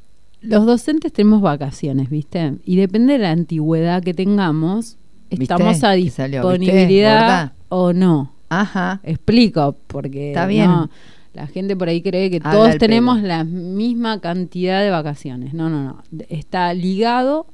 los 0.42 0.66
docentes 0.66 1.12
tenemos 1.12 1.40
vacaciones, 1.40 2.10
¿viste? 2.10 2.54
Y 2.64 2.76
depende 2.76 3.14
de 3.14 3.18
la 3.20 3.30
antigüedad 3.30 4.02
que 4.02 4.14
tengamos, 4.14 4.96
¿Viste? 5.30 5.44
estamos 5.44 5.82
a 5.82 5.94
¿viste? 5.94 6.28
disponibilidad 6.28 7.20
¿Verdad? 7.20 7.52
o 7.68 7.92
no. 7.92 8.32
Ajá. 8.48 9.00
Explico, 9.02 9.76
porque 9.86 10.28
Está 10.28 10.46
bien. 10.46 10.66
no, 10.66 10.90
la 11.34 11.46
gente 11.48 11.76
por 11.76 11.88
ahí 11.88 12.00
cree 12.00 12.30
que 12.30 12.36
Habla 12.36 12.50
todos 12.52 12.78
tenemos 12.78 13.16
pelo. 13.16 13.28
la 13.28 13.44
misma 13.44 14.20
cantidad 14.20 14.82
de 14.82 14.90
vacaciones. 14.90 15.52
No, 15.52 15.68
no, 15.68 15.82
no. 15.82 16.02
Está 16.28 16.72
ligado 16.74 17.46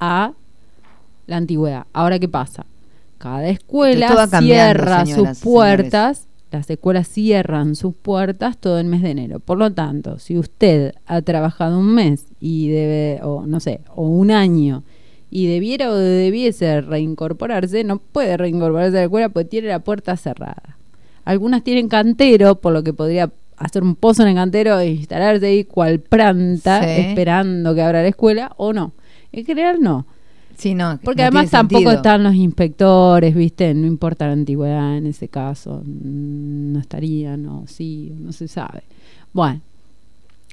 a 0.00 0.32
la 1.26 1.36
antigüedad. 1.36 1.86
Ahora, 1.92 2.18
¿qué 2.18 2.28
pasa? 2.28 2.66
Cada 3.18 3.48
escuela 3.48 4.26
cierra 4.26 5.06
sus 5.06 5.38
puertas, 5.38 6.26
las 6.52 6.68
escuelas 6.70 7.08
cierran 7.08 7.74
sus 7.76 7.94
puertas 7.94 8.58
todo 8.58 8.78
el 8.78 8.86
mes 8.86 9.02
de 9.02 9.10
enero. 9.10 9.40
Por 9.40 9.58
lo 9.58 9.72
tanto, 9.72 10.18
si 10.18 10.38
usted 10.38 10.94
ha 11.06 11.22
trabajado 11.22 11.78
un 11.78 11.94
mes 11.94 12.26
y 12.40 12.68
debe, 12.68 13.20
o 13.22 13.46
no 13.46 13.58
sé, 13.60 13.80
o 13.94 14.02
un 14.06 14.30
año 14.30 14.84
y 15.30 15.46
debiera 15.46 15.90
o 15.90 15.94
debiese 15.96 16.80
reincorporarse, 16.82 17.84
no 17.84 17.98
puede 17.98 18.36
reincorporarse 18.36 18.96
a 18.98 19.00
la 19.00 19.04
escuela 19.04 19.28
porque 19.30 19.48
tiene 19.48 19.68
la 19.68 19.78
puerta 19.80 20.16
cerrada. 20.16 20.76
Algunas 21.24 21.62
tienen 21.64 21.88
cantero, 21.88 22.56
por 22.56 22.72
lo 22.72 22.82
que 22.82 22.92
podría 22.92 23.30
hacer 23.56 23.82
un 23.82 23.94
pozo 23.94 24.22
en 24.22 24.28
el 24.30 24.34
cantero 24.34 24.78
e 24.80 24.88
instalarse 24.90 25.46
ahí 25.46 25.64
cual 25.64 26.00
planta, 26.00 26.82
Sí. 26.82 27.00
esperando 27.00 27.74
que 27.74 27.82
abra 27.82 28.02
la 28.02 28.08
escuela, 28.08 28.52
o 28.56 28.72
no. 28.72 28.92
En 29.30 29.44
general 29.46 29.80
no. 29.80 30.06
Sí, 30.62 30.74
no, 30.74 30.98
Porque 31.02 31.22
no 31.22 31.28
además 31.28 31.50
tampoco 31.50 31.80
sentido. 31.80 31.96
están 31.96 32.22
los 32.22 32.34
inspectores, 32.34 33.34
¿viste? 33.34 33.74
No 33.74 33.86
importa 33.86 34.26
la 34.28 34.32
antigüedad 34.34 34.96
en 34.96 35.06
ese 35.06 35.26
caso. 35.28 35.82
mm, 35.84 36.72
No 36.72 36.78
estarían, 36.78 37.46
o 37.46 37.64
sí, 37.66 38.12
no 38.18 38.30
se 38.32 38.46
sabe. 38.46 38.82
Bueno, 39.32 39.60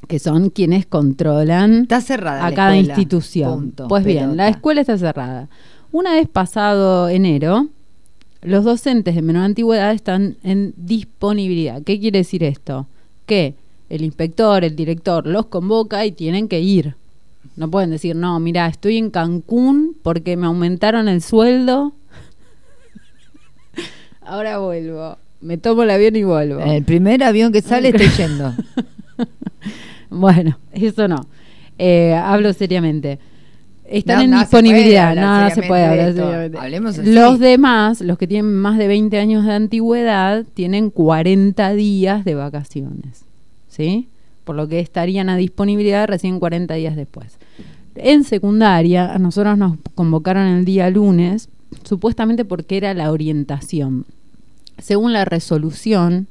que 0.07 0.17
son 0.17 0.49
quienes 0.49 0.85
controlan 0.85 1.81
Está 1.83 2.01
cerrada 2.01 2.45
a 2.45 2.49
la 2.49 2.55
cada 2.55 2.75
escuela. 2.75 2.93
institución. 2.93 3.53
Punto, 3.59 3.87
pues 3.87 4.03
bien, 4.03 4.35
la 4.35 4.47
escuela 4.49 4.81
está 4.81 4.97
cerrada. 4.97 5.47
Una 5.91 6.13
vez 6.15 6.27
pasado 6.27 7.09
enero, 7.09 7.67
los 8.41 8.63
docentes 8.63 9.13
de 9.15 9.21
menor 9.21 9.43
antigüedad 9.43 9.91
están 9.91 10.37
en 10.43 10.73
disponibilidad. 10.77 11.83
¿Qué 11.83 11.99
quiere 11.99 12.19
decir 12.19 12.43
esto? 12.43 12.87
Que 13.25 13.53
el 13.89 14.03
inspector, 14.03 14.63
el 14.63 14.75
director 14.75 15.27
los 15.27 15.47
convoca 15.47 16.05
y 16.05 16.11
tienen 16.13 16.47
que 16.47 16.61
ir. 16.61 16.95
No 17.55 17.69
pueden 17.69 17.89
decir, 17.89 18.15
no, 18.15 18.39
mira, 18.39 18.67
estoy 18.67 18.97
en 18.97 19.09
Cancún 19.11 19.97
porque 20.01 20.37
me 20.37 20.45
aumentaron 20.47 21.09
el 21.09 21.21
sueldo. 21.21 21.93
Ahora 24.21 24.59
vuelvo. 24.59 25.17
Me 25.41 25.57
tomo 25.57 25.83
el 25.83 25.89
avión 25.89 26.15
y 26.15 26.23
vuelvo. 26.23 26.59
El 26.59 26.83
primer 26.83 27.23
avión 27.23 27.51
que 27.51 27.61
sale 27.61 27.89
estoy 27.89 28.07
yendo. 28.17 28.53
Bueno, 30.09 30.57
eso 30.73 31.07
no. 31.07 31.25
Eh, 31.77 32.13
hablo 32.13 32.51
seriamente. 32.53 33.19
Están 33.85 34.17
No, 34.17 34.23
en 34.23 34.29
no 34.31 34.39
se 34.41 34.45
puede 34.47 34.63
disponibilidad, 34.63 35.09
hablar 35.09 35.25
no, 35.25 35.49
no 35.49 35.55
se 35.55 35.63
puede 35.63 35.81
de 35.81 35.87
hablar 35.87 36.09
esto. 36.09 36.25
seriamente. 36.25 36.57
Hablemos 36.59 36.99
así. 36.99 37.11
Los 37.11 37.39
demás, 37.39 38.01
los 38.01 38.17
que 38.17 38.27
tienen 38.27 38.53
más 38.53 38.77
de 38.77 38.87
20 38.87 39.17
años 39.17 39.45
de 39.45 39.53
antigüedad, 39.53 40.45
tienen 40.53 40.89
40 40.91 41.73
días 41.73 42.25
de 42.25 42.35
vacaciones. 42.35 43.25
¿Sí? 43.67 44.09
Por 44.49 44.55
lo 44.55 44.67
que 44.67 44.79
estarían 44.79 45.29
a 45.29 45.37
disponibilidad 45.37 46.07
recién 46.07 46.39
40 46.39 46.73
días 46.73 46.95
después. 46.95 47.37
En 47.93 48.23
secundaria, 48.23 49.13
a 49.13 49.19
nosotros 49.19 49.59
nos 49.59 49.77
convocaron 49.93 50.47
el 50.47 50.65
día 50.65 50.89
lunes, 50.89 51.49
supuestamente 51.83 52.45
porque 52.45 52.77
era 52.77 52.95
la 52.95 53.11
orientación. 53.11 54.07
Según 54.79 55.13
la 55.13 55.23
resolución 55.23 56.25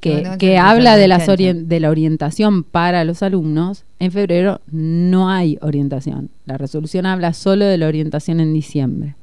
que, 0.00 0.22
No, 0.22 0.32
no, 0.32 0.38
que 0.38 0.54
chancha, 0.56 0.68
habla 0.68 0.96
las 1.06 1.28
de 1.28 1.78
la 1.78 1.90
orientación 1.90 2.64
para 2.64 3.04
los 3.04 3.22
alumnos, 3.22 3.84
en 4.00 4.10
febrero 4.10 4.60
no 4.72 5.30
hay 5.30 5.58
orientación. 5.62 6.28
La 6.44 6.58
resolución 6.58 7.06
habla 7.06 7.34
solo 7.34 7.66
de 7.66 7.78
la 7.78 7.86
orientación 7.86 8.40
en 8.40 8.52
diciembre. 8.52 9.14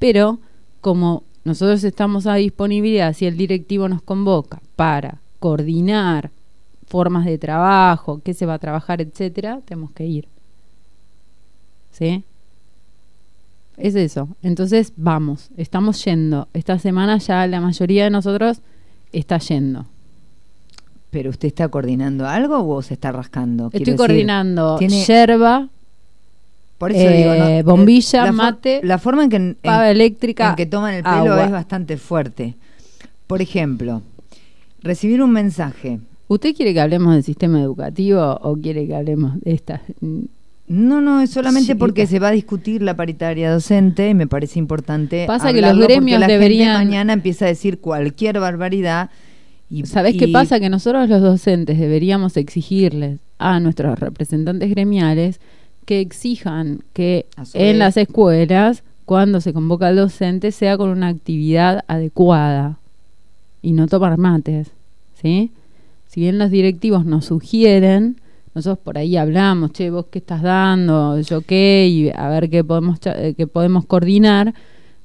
Pero 0.00 0.40
como 0.80 1.22
nosotros 1.44 1.84
estamos 1.84 2.26
a 2.26 2.34
disponibilidad, 2.34 3.12
si 3.12 3.26
el 3.26 3.36
directivo 3.36 3.88
nos 3.88 4.02
convoca 4.02 4.60
para 4.74 5.20
coordinar 5.38 6.32
formas 6.88 7.24
de 7.26 7.38
trabajo, 7.38 8.20
qué 8.24 8.34
se 8.34 8.46
va 8.46 8.54
a 8.54 8.58
trabajar, 8.58 9.00
etcétera, 9.00 9.60
tenemos 9.64 9.92
que 9.92 10.06
ir. 10.06 10.28
¿Sí? 11.92 12.24
Es 13.76 13.94
eso. 13.94 14.28
Entonces, 14.42 14.92
vamos, 14.96 15.50
estamos 15.56 16.04
yendo. 16.04 16.48
Esta 16.52 16.78
semana 16.78 17.18
ya 17.18 17.46
la 17.46 17.60
mayoría 17.60 18.04
de 18.04 18.10
nosotros 18.10 18.60
está 19.12 19.38
yendo. 19.38 19.86
¿Pero 21.10 21.30
usted 21.30 21.48
está 21.48 21.68
coordinando 21.68 22.26
algo 22.26 22.66
o 22.68 22.82
se 22.82 22.94
está 22.94 23.12
rascando? 23.12 23.70
Quiero 23.70 23.82
Estoy 23.82 23.92
decir, 23.92 23.96
coordinando 23.96 24.76
tiene- 24.78 25.04
yerba, 25.04 25.68
Por 26.76 26.92
eso 26.92 27.08
eh, 27.08 27.16
digo, 27.16 27.34
¿no? 27.34 27.76
bombilla, 27.76 28.24
la 28.26 28.32
mate, 28.32 28.80
La 28.82 28.98
forma 28.98 29.24
en 29.24 29.30
que, 29.30 29.36
en- 29.36 29.56
eléctrica, 29.62 30.50
en 30.50 30.56
que 30.56 30.66
toman 30.66 30.94
el 30.94 31.02
pelo 31.02 31.16
agua. 31.32 31.44
es 31.44 31.50
bastante 31.50 31.96
fuerte. 31.96 32.56
Por 33.26 33.40
ejemplo, 33.42 34.02
recibir 34.82 35.22
un 35.22 35.30
mensaje. 35.32 35.98
¿Usted 36.28 36.54
quiere 36.54 36.74
que 36.74 36.80
hablemos 36.80 37.14
del 37.14 37.22
sistema 37.24 37.60
educativo 37.60 38.38
o 38.42 38.56
quiere 38.56 38.86
que 38.86 38.94
hablemos 38.94 39.40
de 39.40 39.52
estas? 39.52 39.80
No, 40.68 41.00
no, 41.00 41.20
es 41.22 41.30
solamente 41.30 41.68
Chiquita. 41.68 41.78
porque 41.78 42.06
se 42.06 42.18
va 42.18 42.28
a 42.28 42.32
discutir 42.32 42.82
la 42.82 42.94
paritaria 42.94 43.50
docente 43.50 44.10
y 44.10 44.14
me 44.14 44.26
parece 44.26 44.58
importante. 44.58 45.24
Pasa 45.26 45.52
que 45.52 45.62
los 45.62 45.78
gremios 45.78 46.20
la 46.20 46.26
gente 46.26 46.38
deberían- 46.38 46.74
mañana 46.84 47.14
empieza 47.14 47.46
a 47.46 47.48
decir 47.48 47.78
cualquier 47.78 48.38
barbaridad. 48.40 49.08
Y, 49.70 49.86
¿Sabés 49.86 50.16
qué 50.18 50.26
y- 50.26 50.32
pasa? 50.32 50.60
Que 50.60 50.68
nosotros 50.68 51.08
los 51.08 51.22
docentes 51.22 51.78
deberíamos 51.78 52.36
exigirles 52.36 53.18
a 53.38 53.60
nuestros 53.60 53.98
representantes 53.98 54.68
gremiales 54.70 55.40
que 55.86 56.00
exijan 56.00 56.80
que 56.92 57.24
en 57.54 57.78
las 57.78 57.96
escuelas, 57.96 58.82
cuando 59.06 59.40
se 59.40 59.54
convoca 59.54 59.86
al 59.88 59.96
docente, 59.96 60.52
sea 60.52 60.76
con 60.76 60.90
una 60.90 61.08
actividad 61.08 61.82
adecuada 61.88 62.76
y 63.62 63.72
no 63.72 63.86
tomar 63.88 64.18
mates, 64.18 64.68
¿sí? 65.22 65.50
Si 66.08 66.20
bien 66.20 66.38
los 66.38 66.50
directivos 66.50 67.04
nos 67.04 67.26
sugieren, 67.26 68.20
nosotros 68.54 68.78
por 68.82 68.98
ahí 68.98 69.16
hablamos, 69.16 69.72
che, 69.72 69.90
vos 69.90 70.06
qué 70.10 70.18
estás 70.18 70.42
dando, 70.42 71.20
yo 71.20 71.42
qué, 71.42 71.86
y 71.88 72.10
a 72.10 72.28
ver 72.28 72.50
qué 72.50 72.64
podemos, 72.64 72.98
eh, 73.04 73.34
qué 73.36 73.46
podemos 73.46 73.86
coordinar, 73.86 74.54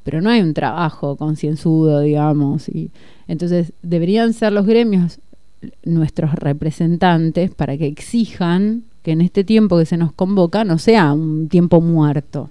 pero 0.04 0.22
no 0.22 0.30
hay 0.30 0.42
un 0.42 0.54
trabajo 0.54 1.18
concienzudo, 1.18 2.00
digamos. 2.00 2.68
Y 2.70 2.90
entonces 3.28 3.74
deberían 3.84 4.34
ser 4.34 4.54
los 4.54 4.66
gremios 4.66 5.20
nuestros 5.84 6.34
representantes 6.34 7.52
para 7.52 7.78
que 7.78 7.86
exijan 7.86 8.84
que 9.02 9.12
en 9.12 9.22
este 9.22 9.44
tiempo 9.44 9.78
que 9.78 9.86
se 9.86 9.98
nos 9.98 10.14
convoca 10.14 10.64
no 10.64 10.78
sea 10.78 11.14
un 11.14 11.48
tiempo 11.50 11.82
muerto. 11.82 12.50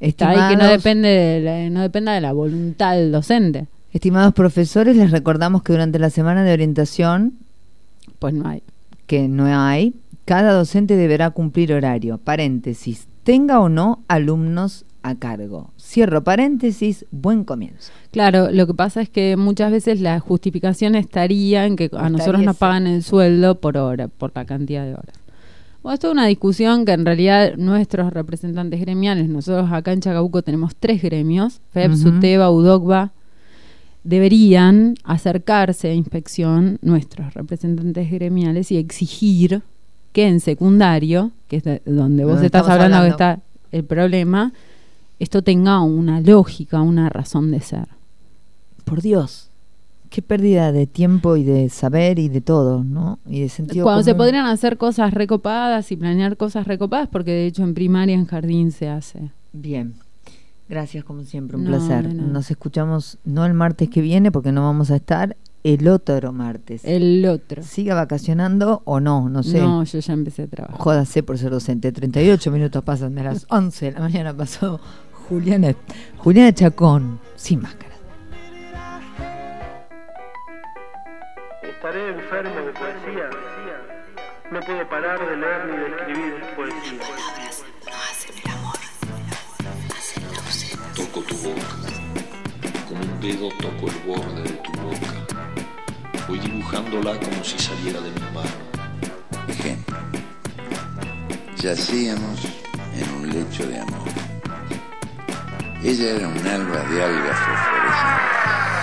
Está 0.00 0.30
ahí 0.30 0.56
que 0.56 0.62
no 0.62 0.68
depende 0.68 1.08
de 1.08 1.40
la, 1.40 1.70
no 1.70 1.82
dependa 1.82 2.12
de 2.12 2.22
la 2.22 2.32
voluntad 2.32 2.96
del 2.96 3.12
docente. 3.12 3.66
Estimados 3.92 4.32
profesores, 4.32 4.96
les 4.96 5.10
recordamos 5.10 5.62
que 5.62 5.72
durante 5.72 5.98
la 5.98 6.10
semana 6.10 6.42
de 6.42 6.52
orientación, 6.52 7.34
Pues 8.20 8.32
no 8.34 8.48
hay. 8.48 8.62
que 9.06 9.26
no 9.26 9.46
hay, 9.46 9.94
cada 10.24 10.52
docente 10.52 10.94
deberá 10.94 11.30
cumplir 11.30 11.72
horario. 11.72 12.18
Paréntesis, 12.18 13.08
tenga 13.24 13.58
o 13.58 13.68
no 13.68 14.04
alumnos 14.06 14.84
a 15.02 15.16
cargo. 15.16 15.72
Cierro 15.80 16.22
paréntesis, 16.22 17.06
buen 17.10 17.42
comienzo. 17.42 17.90
Claro, 18.12 18.50
lo 18.52 18.66
que 18.68 18.74
pasa 18.74 19.00
es 19.00 19.08
que 19.08 19.36
muchas 19.36 19.72
veces 19.72 20.00
la 20.00 20.20
justificación 20.20 20.94
estaría 20.94 21.66
en 21.66 21.74
que 21.74 21.90
a 21.96 22.08
nosotros 22.08 22.42
nos 22.42 22.56
pagan 22.56 22.86
el 22.86 23.02
sueldo 23.02 23.58
por 23.58 23.76
hora, 23.78 24.06
por 24.06 24.30
la 24.34 24.44
cantidad 24.44 24.84
de 24.84 24.92
horas. 24.92 25.16
Bueno, 25.82 25.94
esto 25.94 26.08
es 26.08 26.12
una 26.12 26.26
discusión 26.26 26.84
que 26.84 26.92
en 26.92 27.06
realidad 27.06 27.54
nuestros 27.56 28.12
representantes 28.12 28.78
gremiales, 28.80 29.28
nosotros 29.28 29.72
acá 29.72 29.92
en 29.92 30.00
Chacabuco 30.00 30.42
tenemos 30.42 30.76
tres 30.76 31.02
gremios, 31.02 31.62
Ujú. 31.74 31.96
SUTEBA, 31.96 32.50
UDOCBA, 32.50 33.12
deberían 34.04 34.94
acercarse 35.04 35.88
a 35.90 35.94
inspección 35.94 36.78
nuestros 36.82 37.34
representantes 37.34 38.10
gremiales 38.10 38.70
y 38.72 38.76
exigir 38.78 39.62
que 40.12 40.26
en 40.26 40.40
secundario, 40.40 41.30
que 41.48 41.56
es 41.58 41.64
de- 41.64 41.82
donde 41.84 42.24
vos 42.24 42.34
Donde 42.34 42.46
estás 42.46 42.62
hablando, 42.62 42.96
hablando. 42.96 43.04
que 43.04 43.10
está 43.10 43.40
el 43.72 43.84
problema, 43.84 44.52
esto 45.18 45.42
tenga 45.42 45.80
una 45.82 46.20
lógica, 46.20 46.80
una 46.80 47.08
razón 47.10 47.50
de 47.50 47.60
ser. 47.60 47.88
Por 48.84 49.02
Dios, 49.02 49.50
qué 50.08 50.22
pérdida 50.22 50.72
de 50.72 50.86
tiempo 50.86 51.36
y 51.36 51.44
de 51.44 51.68
saber 51.68 52.18
y 52.18 52.28
de 52.28 52.40
todo, 52.40 52.82
¿no? 52.82 53.18
Y 53.28 53.42
de 53.42 53.48
sentido 53.48 53.84
Cuando 53.84 54.02
se 54.02 54.14
podrían 54.16 54.46
hacer 54.46 54.76
cosas 54.78 55.14
recopadas 55.14 55.92
y 55.92 55.96
planear 55.96 56.36
cosas 56.36 56.66
recopadas, 56.66 57.08
porque 57.08 57.30
de 57.30 57.46
hecho 57.46 57.62
en 57.62 57.74
primaria, 57.74 58.14
en 58.14 58.24
jardín 58.26 58.72
se 58.72 58.88
hace. 58.88 59.30
Bien. 59.52 59.94
Gracias, 60.70 61.02
como 61.02 61.24
siempre, 61.24 61.56
un 61.56 61.64
No, 61.64 61.70
placer. 61.70 62.14
Nos 62.14 62.48
escuchamos 62.52 63.18
no 63.24 63.44
el 63.44 63.54
martes 63.54 63.90
que 63.90 64.00
viene, 64.00 64.30
porque 64.30 64.52
no 64.52 64.62
vamos 64.62 64.92
a 64.92 64.96
estar, 64.96 65.36
el 65.64 65.88
otro 65.88 66.32
martes. 66.32 66.84
El 66.84 67.26
otro. 67.26 67.64
Siga 67.64 67.96
vacacionando 67.96 68.80
o 68.84 69.00
no, 69.00 69.28
no 69.28 69.42
sé. 69.42 69.58
No, 69.60 69.82
yo 69.82 69.98
ya 69.98 70.12
empecé 70.12 70.44
a 70.44 70.46
trabajar. 70.46 70.78
Jódase 70.78 71.24
por 71.24 71.38
ser 71.38 71.50
docente. 71.50 71.90
38 71.90 72.52
minutos 72.52 72.84
pasan 72.84 73.16
de 73.16 73.24
las 73.24 73.46
11 73.50 73.86
de 73.86 73.92
la 73.92 73.98
mañana. 73.98 74.32
Pasó 74.32 74.78
Juliana, 75.28 75.74
Juliana 76.18 76.54
Chacón, 76.54 77.18
sin 77.34 77.62
máscara. 77.62 77.96
Estaré 81.64 82.10
enfermo 82.10 82.54
de 82.54 82.72
poesía. 82.72 83.30
No 84.52 84.60
puedo 84.60 84.88
parar 84.88 85.18
de 85.18 85.36
leer 85.36 85.66
ni 85.66 85.76
de 85.76 85.86
escribir 85.88 86.34
poesía. 86.54 87.39
Dedo 93.20 93.48
toco 93.60 93.88
el 93.88 93.98
borde 94.06 94.42
de 94.42 94.50
tu 94.50 94.72
boca. 94.80 96.26
Voy 96.26 96.38
dibujándola 96.38 97.18
como 97.20 97.44
si 97.44 97.58
saliera 97.58 98.00
de 98.00 98.10
mi 98.12 98.20
mano. 98.32 98.50
Ejemplo. 99.46 99.96
Yacíamos 101.58 102.40
en 102.94 103.14
un 103.16 103.28
lecho 103.28 103.66
de 103.66 103.78
amor. 103.78 104.08
Ella 105.82 106.10
era 106.16 106.28
un 106.28 106.46
alba 106.46 106.80
de 106.88 107.04
algas 107.04 107.38
fosforescentes. 107.38 108.79